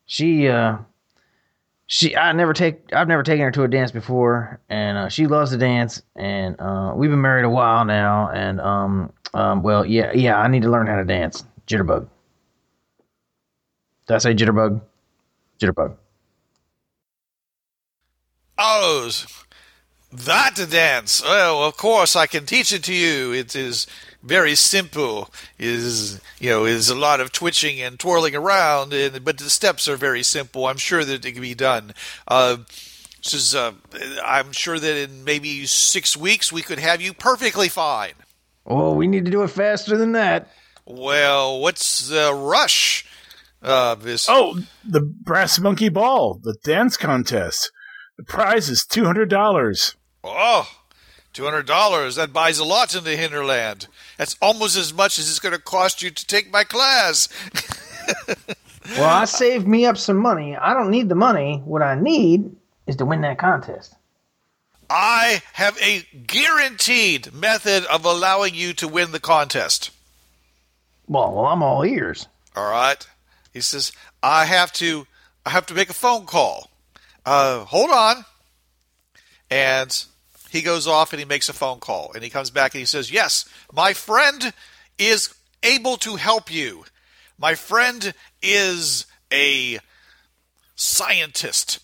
[0.07, 0.79] She uh
[1.91, 5.27] she I never take I've never taken her to a dance before, and uh, she
[5.27, 9.85] loves to dance, and uh, we've been married a while now, and um um well
[9.85, 12.07] yeah yeah I need to learn how to dance jitterbug.
[14.07, 14.81] Did I say jitterbug?
[15.59, 15.97] Jitterbug.
[18.57, 19.11] Oh,
[20.13, 21.23] that dance.
[21.25, 23.33] Well, of course I can teach it to you.
[23.33, 23.89] It is
[24.23, 25.31] very simple.
[25.59, 29.89] Is you know is a lot of twitching and twirling around, and but the steps
[29.89, 30.67] are very simple.
[30.67, 31.95] I'm sure that it can be done.
[32.29, 32.59] Uh,
[33.23, 33.73] this is, uh,
[34.25, 38.15] I'm sure that in maybe six weeks we could have you perfectly fine.
[38.67, 40.49] Oh, we need to do it faster than that.
[40.87, 43.05] Well, what's the rush?
[43.63, 47.71] Uh, this, Oh, the brass monkey ball, the dance contest.
[48.17, 49.97] The prize is two hundred dollars.
[50.25, 50.33] oh
[50.65, 50.69] Oh,
[51.35, 52.17] two hundred dollars.
[52.17, 53.87] That buys a lot in the hinterland.
[54.21, 57.29] That's almost as much as it's going to cost you to take my class.
[58.97, 60.57] Well, I saved me up some money.
[60.57, 61.63] I don't need the money.
[61.65, 62.57] What I need
[62.89, 63.95] is to win that contest.
[64.89, 69.91] I have a guaranteed method of allowing you to win the contest.
[71.07, 72.27] Well, well, I'm all ears.
[72.57, 73.07] All right.
[73.53, 73.93] He says,
[74.25, 75.07] I have to
[75.47, 76.69] I have to make a phone call.
[77.25, 78.25] Uh, hold on.
[79.51, 80.05] And
[80.51, 82.87] he goes off and he makes a phone call and he comes back and he
[82.87, 84.53] says, Yes, my friend
[84.99, 86.85] is able to help you.
[87.39, 89.79] My friend is a
[90.75, 91.79] scientist.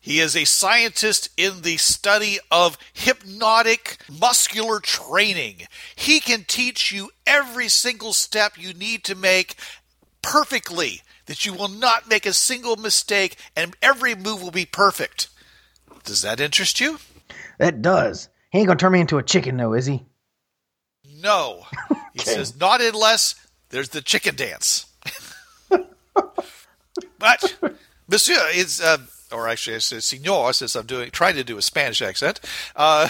[0.00, 5.62] He is a scientist in the study of hypnotic muscular training.
[5.94, 9.54] He can teach you every single step you need to make
[10.20, 15.28] perfectly, that you will not make a single mistake and every move will be perfect.
[16.04, 16.98] Does that interest you?
[17.58, 18.28] That does.
[18.50, 20.04] He ain't gonna turn me into a chicken, though, is he?
[21.04, 21.66] No.
[22.12, 23.34] He says, not unless
[23.70, 24.84] there's the chicken dance.
[27.18, 27.56] but,
[28.06, 28.98] monsieur, it's, uh,
[29.32, 32.38] or actually, I say senor, since I'm doing trying to do a Spanish accent.
[32.76, 33.08] Uh,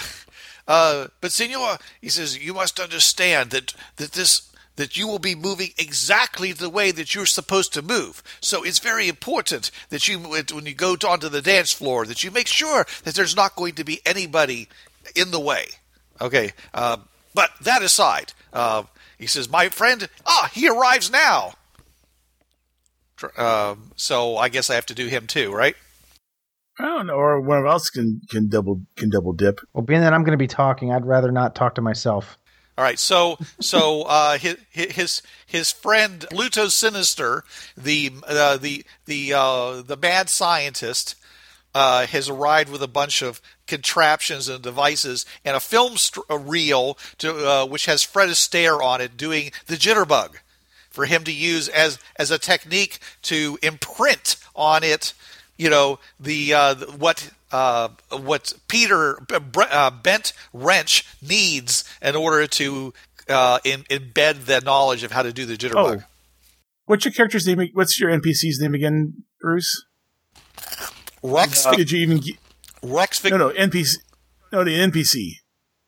[0.69, 5.35] uh, but senor, he says, you must understand that, that this that you will be
[5.35, 8.23] moving exactly the way that you're supposed to move.
[8.41, 12.31] So it's very important that you, when you go onto the dance floor, that you
[12.31, 14.67] make sure that there's not going to be anybody
[15.15, 15.65] in the way.
[16.21, 16.97] Okay, uh,
[17.33, 18.83] but that aside, uh,
[19.17, 21.53] he says, "My friend, ah, he arrives now."
[23.37, 25.75] Um, so I guess I have to do him too, right?
[26.79, 29.59] I don't know, or one else can can double can double dip.
[29.73, 32.37] Well, being that I'm gonna be talking, I'd rather not talk to myself.
[32.75, 37.43] All right, so so uh, his his his friend Pluto Sinister,
[37.77, 41.15] the uh, the the uh, the mad scientist,
[41.75, 46.37] uh, has arrived with a bunch of contraptions and devices and a film st- a
[46.37, 50.37] reel to uh, which has Fred Astaire on it doing the jitterbug
[50.89, 55.13] for him to use as as a technique to imprint on it,
[55.57, 62.93] you know, the uh, what uh, what Peter uh, Bent Wrench needs in order to
[63.29, 66.01] uh, in, embed the knowledge of how to do the jitterbug.
[66.01, 66.03] Oh.
[66.85, 67.69] What's your character's name?
[67.73, 69.85] What's your NPC's name again, Bruce?
[71.23, 72.17] Rex, Did you even?
[72.17, 72.35] Get,
[72.81, 73.95] Rex, Vic- no, no, NPC.
[74.51, 75.35] No, the NPC,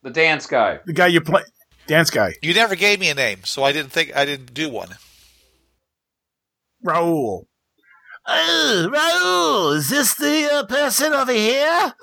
[0.03, 0.79] The dance guy.
[0.85, 1.43] the guy you play,
[1.87, 4.69] dance guy, you never gave me a name, so I didn't think I didn't do
[4.69, 4.95] one.
[6.85, 7.45] Raul.
[8.27, 11.93] Oh, Raul, is this the uh, person over here?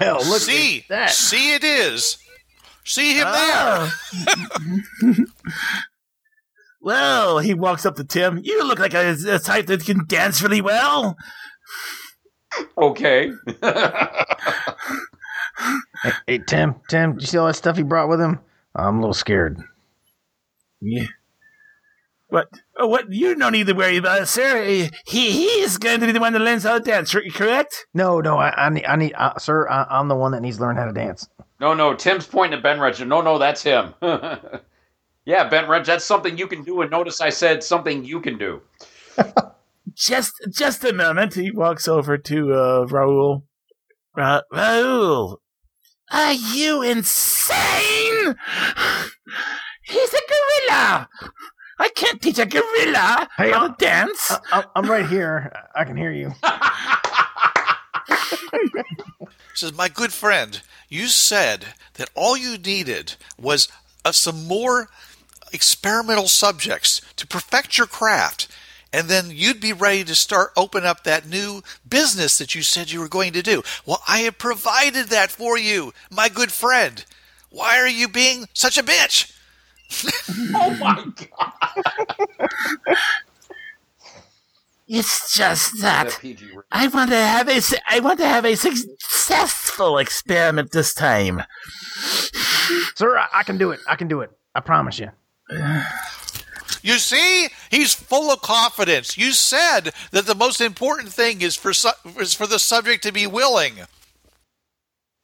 [0.00, 1.10] Well, look see, at that.
[1.10, 2.18] see, it is.
[2.84, 3.92] See him Oh.
[6.80, 8.40] Well, he walks up to Tim.
[8.44, 11.16] You look like a, a type that can dance really well.
[12.78, 13.32] Okay.
[16.28, 18.38] Hey, Tim, Tim, did you see all that stuff he brought with him?
[18.74, 19.58] I'm a little scared.
[20.80, 21.06] Yeah.
[22.28, 22.48] What?
[22.78, 23.10] Oh, what?
[23.10, 24.62] You don't need to worry about it, sir.
[24.64, 27.86] He he's going to be the one that learns how to dance, correct?
[27.94, 30.58] No, no, I, I need, I need, uh, sir, I, I'm the one that needs
[30.58, 31.26] to learn how to dance.
[31.58, 31.94] no, no.
[31.94, 33.00] Tim's pointing at Ben Wrench.
[33.00, 33.94] No, no, that's him.
[35.24, 36.82] yeah, Ben Wrench, that's something you can do.
[36.82, 38.60] And notice I said something you can do.
[39.94, 41.32] Just, just a moment.
[41.34, 43.44] He walks over to uh, Raul.
[44.14, 45.38] Ra- Raul,
[46.10, 48.34] are you insane?
[49.84, 51.08] He's a gorilla.
[51.78, 54.32] I can't teach a gorilla Hey, how uh, to dance.
[54.52, 55.52] I, I'm right here.
[55.74, 56.32] I can hear you.
[56.42, 56.60] there.
[59.54, 63.68] Says my good friend, you said that all you needed was
[64.04, 64.88] uh, some more
[65.52, 68.48] experimental subjects to perfect your craft.
[68.92, 72.90] And then you'd be ready to start open up that new business that you said
[72.90, 73.62] you were going to do.
[73.84, 77.04] Well, I have provided that for you, my good friend.
[77.50, 79.35] Why are you being such a bitch?
[80.54, 82.96] Oh my god.
[84.88, 86.62] It's just That that PG rating.
[86.70, 91.42] I want to have a su- I want to have a successful experiment this time.
[92.94, 93.80] Sir, I, I can do it.
[93.88, 94.30] I can do it.
[94.54, 95.10] I promise you.
[96.82, 99.18] You see, he's full of confidence.
[99.18, 103.12] You said that the most important thing is for su- is for the subject to
[103.12, 103.74] be willing.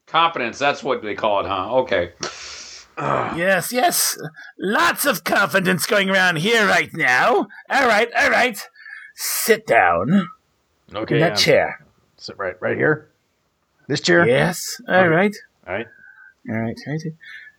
[0.09, 1.73] Confidence, that's what they call it, huh?
[1.83, 2.13] Okay.
[2.99, 4.18] Yes, yes.
[4.59, 7.47] Lots of confidence going around here right now.
[7.70, 8.59] All right, all right.
[9.14, 10.28] Sit down
[10.95, 11.14] Okay.
[11.16, 11.84] in that chair.
[12.16, 13.09] Sit right, right here.
[13.88, 14.26] This chair.
[14.26, 14.80] Yes.
[14.88, 15.34] All right.
[15.66, 15.86] All right.
[16.49, 16.76] All right.
[16.86, 17.03] All right.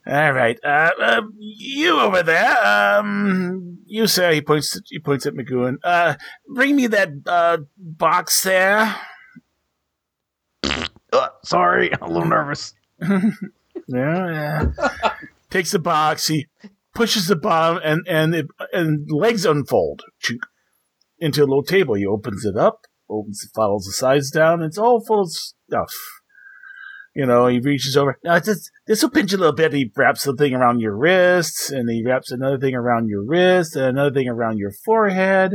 [0.06, 0.60] All right.
[0.64, 2.58] Uh, uh, you over there.
[2.66, 4.32] Um, you sir.
[4.34, 4.80] He points.
[4.90, 5.78] He points at McGowan.
[5.84, 6.16] Uh,
[6.48, 8.96] bring me that uh box there.
[10.64, 12.74] Uh, sorry, I'm a little nervous.
[13.88, 14.72] Yeah.
[15.50, 16.28] Takes the box.
[16.28, 16.48] He
[16.94, 20.04] pushes the bottom, and and it, and legs unfold
[21.20, 21.96] into a little table.
[21.96, 24.62] He opens it up, opens, follows the sides down.
[24.62, 25.92] It's all full of stuff.
[27.16, 28.18] You know, he reaches over.
[28.24, 29.74] Now, this this will pinch a little bit.
[29.74, 33.86] He wraps something around your wrists, and he wraps another thing around your wrist, and
[33.86, 35.54] another thing around your forehead.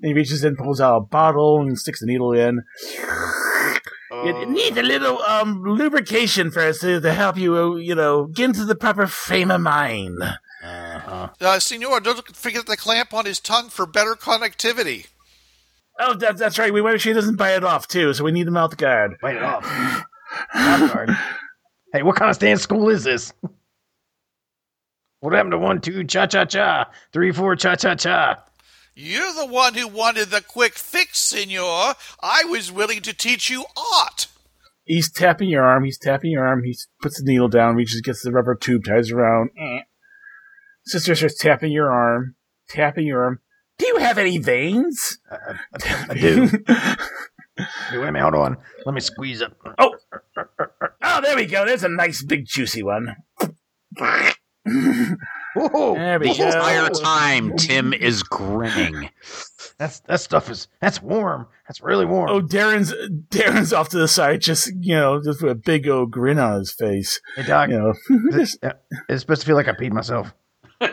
[0.00, 2.62] And he reaches in, pulls out a bottle, and sticks the needle in.
[4.22, 8.26] It, it needs a little um, lubrication first to, to help you, uh, you know,
[8.26, 10.22] get into the proper frame of mind.
[10.62, 15.06] Uh, Senor, don't forget the clamp on his tongue for better connectivity.
[15.98, 16.72] Oh, that, that's right.
[16.72, 18.50] We want to make sure he doesn't bite it off too, so we need the
[18.50, 19.16] mouth guard.
[19.20, 19.64] Bite it off.
[20.54, 21.10] Mouth guard.
[21.92, 23.32] hey, what kind of stand school is this?
[25.20, 28.44] What happened to one, two, cha cha cha, three, four, cha cha cha?
[28.96, 31.94] You're the one who wanted the quick fix, Senor.
[32.22, 33.64] I was willing to teach you
[33.96, 34.28] art.
[34.84, 35.84] He's tapping your arm.
[35.84, 36.62] He's tapping your arm.
[36.62, 39.50] He puts the needle down, reaches, gets the rubber tube, ties around.
[39.58, 39.80] Eh.
[40.84, 42.36] Sister starts tapping your arm,
[42.68, 43.40] tapping your arm.
[43.78, 45.18] Do you have any veins?
[46.08, 46.46] I do.
[46.46, 48.58] Hey, wait a minute, hold on.
[48.84, 49.50] Let me squeeze it.
[49.78, 49.96] Oh,
[51.02, 51.64] oh, there we go.
[51.64, 53.16] There's a nice big juicy one.
[55.54, 56.46] Whoa, There we The go.
[56.46, 59.10] entire time, Tim is grinning.
[59.78, 61.46] that's that stuff is that's warm.
[61.68, 62.28] That's really warm.
[62.30, 62.92] Oh, Darren's
[63.30, 66.58] Darren's off to the side, just you know, just with a big old grin on
[66.58, 67.20] his face.
[67.36, 67.94] hey doc, You know,
[68.30, 68.72] this, uh,
[69.08, 70.32] it's supposed to feel like I peed myself.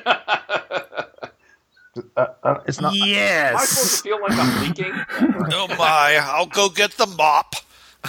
[2.16, 2.94] Uh, uh, it's not.
[2.96, 4.94] Am I supposed to feel like I'm leaking?
[5.54, 7.54] Oh my, I'll go get the mop.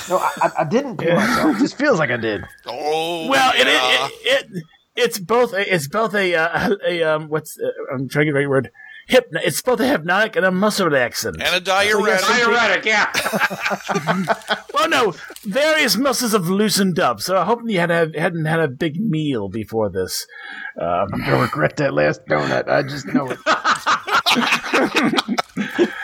[0.09, 1.57] No, I, I- I didn't pee myself.
[1.57, 2.45] It just feels like I did.
[2.65, 4.07] Oh, Well, it, yeah.
[4.07, 4.63] it, it, it
[4.97, 8.33] it's both a, it's both a uh, a um what's uh, I'm trying to get
[8.35, 8.71] the right word.
[9.09, 11.43] Hypno- it's both a hypnotic and a muscle relaxant.
[11.43, 12.25] and a diuretic.
[12.25, 13.11] Diuretic, yeah.
[14.75, 15.13] well, no,
[15.43, 17.21] various muscles have loosened up.
[17.21, 20.25] So I hope you had a, hadn't had a big meal before this.
[20.81, 22.69] Um, I'm gonna regret that last donut.
[22.69, 23.39] I just know it.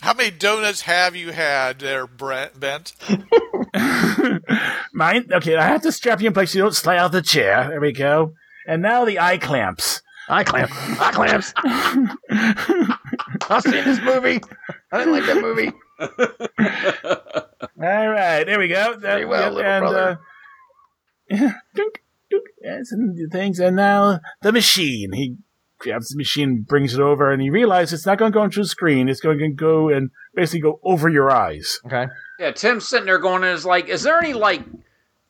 [0.00, 2.92] How many donuts have you had there, Brent, Bent?
[4.92, 5.26] Mine?
[5.30, 7.22] Okay, I have to strap you in place so you don't slide out of the
[7.22, 7.68] chair.
[7.68, 8.34] There we go.
[8.66, 10.02] And now the eye clamps.
[10.28, 10.70] Eye clamp.
[11.00, 11.52] Eye clamps.
[13.48, 14.40] I've seen this movie.
[14.90, 15.72] I didn't like that movie.
[17.78, 18.96] All right, there we go.
[18.98, 20.20] Very well, little and, brother.
[21.30, 21.36] Uh,
[21.74, 23.60] dunk, dunk, and some things.
[23.60, 25.12] And now the machine.
[25.12, 25.36] He
[25.78, 28.60] grabs the machine, brings it over, and he realizes it's not going to go into
[28.60, 29.08] the screen.
[29.08, 31.78] It's going to go and basically go over your eyes.
[31.86, 32.06] Okay.
[32.38, 34.62] Yeah, Tim's sitting there going, is like, is there any like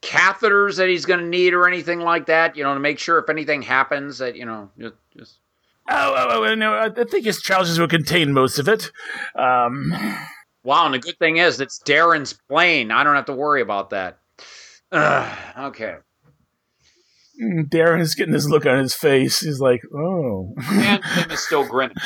[0.03, 2.57] catheters that he's going to need or anything like that?
[2.57, 5.39] You know, to make sure if anything happens that you know, just, just
[5.89, 8.91] Oh, oh, oh no, I I think his trousers will contain most of it.
[9.37, 9.93] Um,
[10.65, 10.87] wow.
[10.87, 12.91] And the good thing is, it's Darren's plane.
[12.91, 14.19] I don't have to worry about that.
[14.93, 15.97] Ugh, okay.
[17.41, 19.41] Darren is getting this look on his face.
[19.41, 20.55] He's like, oh.
[20.71, 21.97] And Tim is still grinning.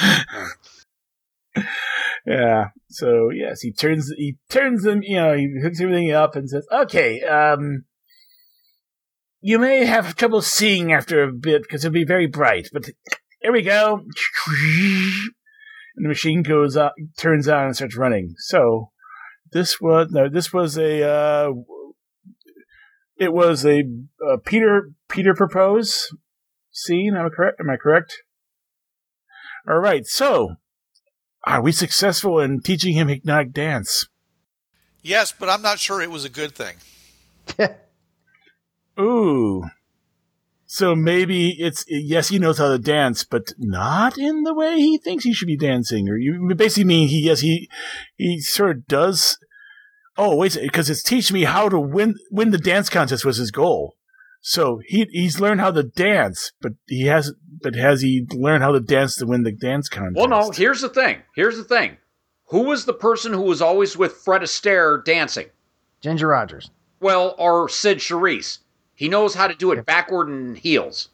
[2.31, 2.69] Yeah.
[2.91, 5.01] So yes, he turns he turns them.
[5.03, 7.87] You know, he hooks everything up and says, "Okay, um,
[9.41, 12.89] you may have trouble seeing after a bit because it'll be very bright, but
[13.41, 14.05] here we go."
[15.97, 18.35] And the machine goes up, turns on, and starts running.
[18.39, 18.93] So
[19.51, 21.03] this was no, this was a.
[21.03, 21.53] Uh,
[23.17, 23.83] it was a
[24.25, 26.15] uh, Peter Peter propose
[26.71, 27.17] scene.
[27.17, 27.61] Am I correct?
[27.61, 28.23] Am I correct?
[29.69, 30.07] All right.
[30.07, 30.55] So
[31.47, 34.09] are we successful in teaching him hypnotic dance?
[35.03, 36.77] Yes, but I'm not sure it was a good thing.
[39.01, 39.65] Ooh.
[40.67, 44.99] So maybe it's yes, he knows how to dance, but not in the way he
[44.99, 46.09] thinks he should be dancing.
[46.09, 47.69] Or you basically mean he yes he
[48.17, 49.37] he sort of does.
[50.17, 53.51] Oh wait, because it's teaching me how to win win the dance contest was his
[53.51, 53.97] goal.
[54.43, 58.73] So he he's learned how to dance, but he has but has he learned how
[58.73, 60.17] to dance to win the dance contest?
[60.17, 60.51] Well, no.
[60.51, 61.19] Here's the thing.
[61.35, 61.97] Here's the thing.
[62.47, 65.47] Who was the person who was always with Fred Astaire dancing?
[66.01, 66.71] Ginger Rogers.
[67.01, 68.59] Well, or Cyd Charisse.
[68.95, 71.09] He knows how to do it backward and heels.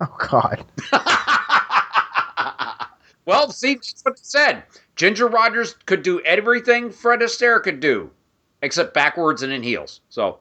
[0.00, 0.64] Oh God.
[3.24, 4.64] well, see, that's what it said.
[4.94, 8.10] Ginger Rogers could do everything Fred Astaire could do,
[8.62, 10.00] except backwards and in heels.
[10.10, 10.38] So,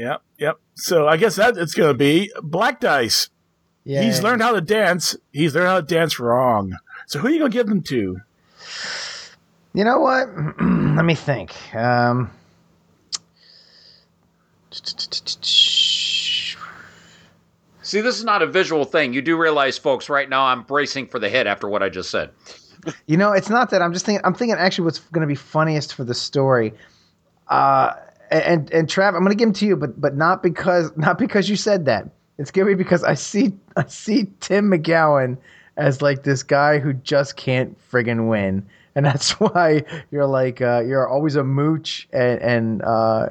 [0.00, 0.58] Yep, yep.
[0.76, 3.28] So I guess that it's going to be Black Dice.
[3.84, 4.00] Yeah.
[4.00, 5.14] He's learned how to dance.
[5.30, 6.72] He's learned how to dance wrong.
[7.06, 8.18] So who are you going to give them to?
[9.74, 10.34] You know what?
[10.60, 11.54] Let me think.
[11.76, 12.30] Um,
[14.70, 16.56] see,
[18.00, 19.12] this is not a visual thing.
[19.12, 22.08] You do realize, folks, right now I'm bracing for the hit after what I just
[22.08, 22.30] said.
[23.06, 24.24] you know, it's not that I'm just thinking.
[24.24, 26.72] I'm thinking actually what's going to be funniest for the story.
[27.48, 27.92] Uh,
[28.30, 31.18] and and Trav, I'm going to give him to you, but but not because not
[31.18, 32.08] because you said that.
[32.38, 35.36] It's scary because I see I see Tim McGowan
[35.76, 40.82] as like this guy who just can't friggin' win, and that's why you're like uh,
[40.86, 43.28] you're always a mooch and and uh,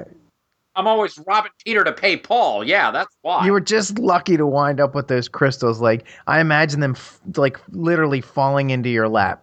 [0.76, 2.64] I'm always robbing Peter to pay Paul.
[2.64, 3.44] Yeah, that's why.
[3.44, 5.80] you were just lucky to wind up with those crystals.
[5.80, 9.42] Like I imagine them f- like literally falling into your lap.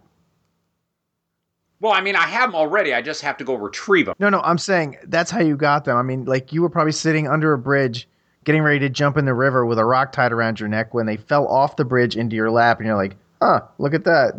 [1.80, 2.92] Well, I mean, I have them already.
[2.92, 4.14] I just have to go retrieve them.
[4.18, 5.96] No, no, I'm saying that's how you got them.
[5.96, 8.08] I mean, like you were probably sitting under a bridge,
[8.44, 11.06] getting ready to jump in the river with a rock tied around your neck when
[11.06, 14.34] they fell off the bridge into your lap, and you're like, "Huh, look at that!"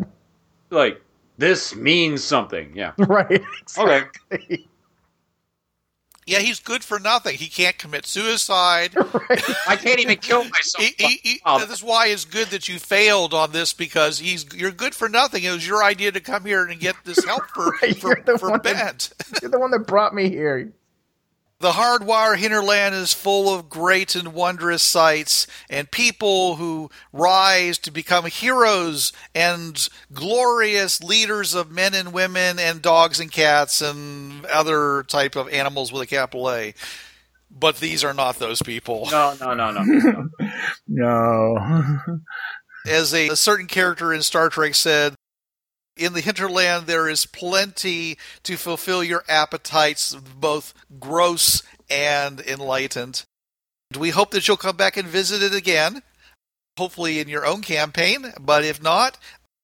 [0.70, 1.00] Like
[1.38, 2.72] this means something.
[2.74, 2.92] Yeah.
[2.98, 3.42] right?
[3.76, 4.66] Okay.
[6.26, 7.36] Yeah, he's good for nothing.
[7.36, 8.92] He can't commit suicide.
[9.66, 10.84] I can't even kill myself.
[10.84, 14.18] He- he- he- Oh, this is why it's good that you failed on this because
[14.20, 15.42] he's you're good for nothing.
[15.42, 18.50] It was your idea to come here and get this help for Right, for, for
[18.50, 19.10] one that-
[19.42, 20.72] You're the one that brought me here.
[21.60, 27.90] The hardwire hinterland is full of great and wondrous sights and people who rise to
[27.90, 35.02] become heroes and glorious leaders of men and women and dogs and cats and other
[35.02, 36.72] type of animals with a capital A.
[37.50, 39.08] But these are not those people.
[39.10, 39.82] no, no, no, no.
[39.82, 40.28] no.
[40.88, 41.98] No.
[42.86, 45.14] as a, a certain character in Star Trek said,
[46.00, 53.24] in the hinterland there is plenty to fulfill your appetites, both gross and enlightened.
[53.96, 56.02] We hope that you'll come back and visit it again,
[56.78, 59.18] hopefully in your own campaign, but if not,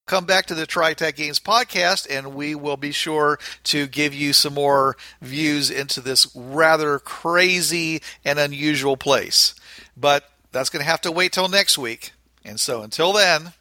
[0.05, 4.31] come back to the Tri-Tac Games podcast and we will be sure to give you
[4.31, 9.55] some more views into this rather crazy and unusual place.
[9.97, 12.11] But that's going to have to wait till next week.
[12.45, 13.53] And so until then,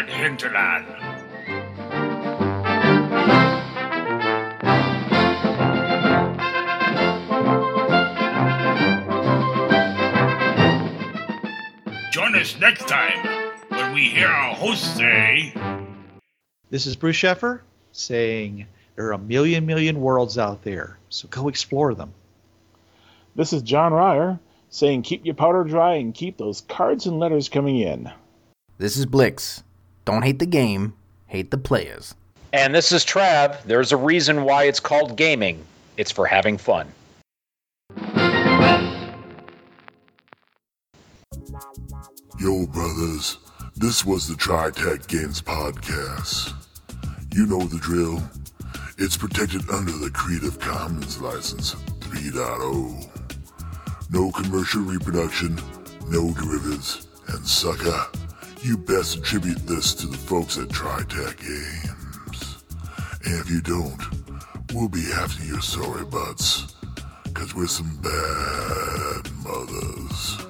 [0.00, 0.86] hardwired hinterland.
[12.12, 13.26] Join us next time
[13.68, 15.54] when we hear our host say.
[16.70, 17.60] This is Bruce Sheffer
[17.92, 22.12] saying there are a million, million worlds out there, so go explore them.
[23.34, 24.38] This is John Ryer
[24.70, 28.10] saying keep your powder dry and keep those cards and letters coming in.
[28.78, 29.62] This is Blix.
[30.04, 30.94] Don't hate the game,
[31.26, 32.14] hate the players.
[32.52, 33.62] And this is Trav.
[33.64, 35.64] There's a reason why it's called gaming.
[35.96, 36.92] It's for having fun.
[42.40, 43.36] Yo, brothers,
[43.76, 46.54] this was the Tri-Tac Games Podcast.
[47.32, 48.22] You know the drill.
[48.98, 53.06] It's protected under the Creative Commons License 3.0.
[54.10, 55.60] No commercial reproduction,
[56.08, 58.06] no derivatives, and sucker,
[58.62, 62.62] you best attribute this to the folks at Tri-Tac Games.
[63.24, 63.98] And if you don't,
[64.74, 66.74] we'll be after your sorry butts,
[67.32, 70.49] cause we're some bad mothers.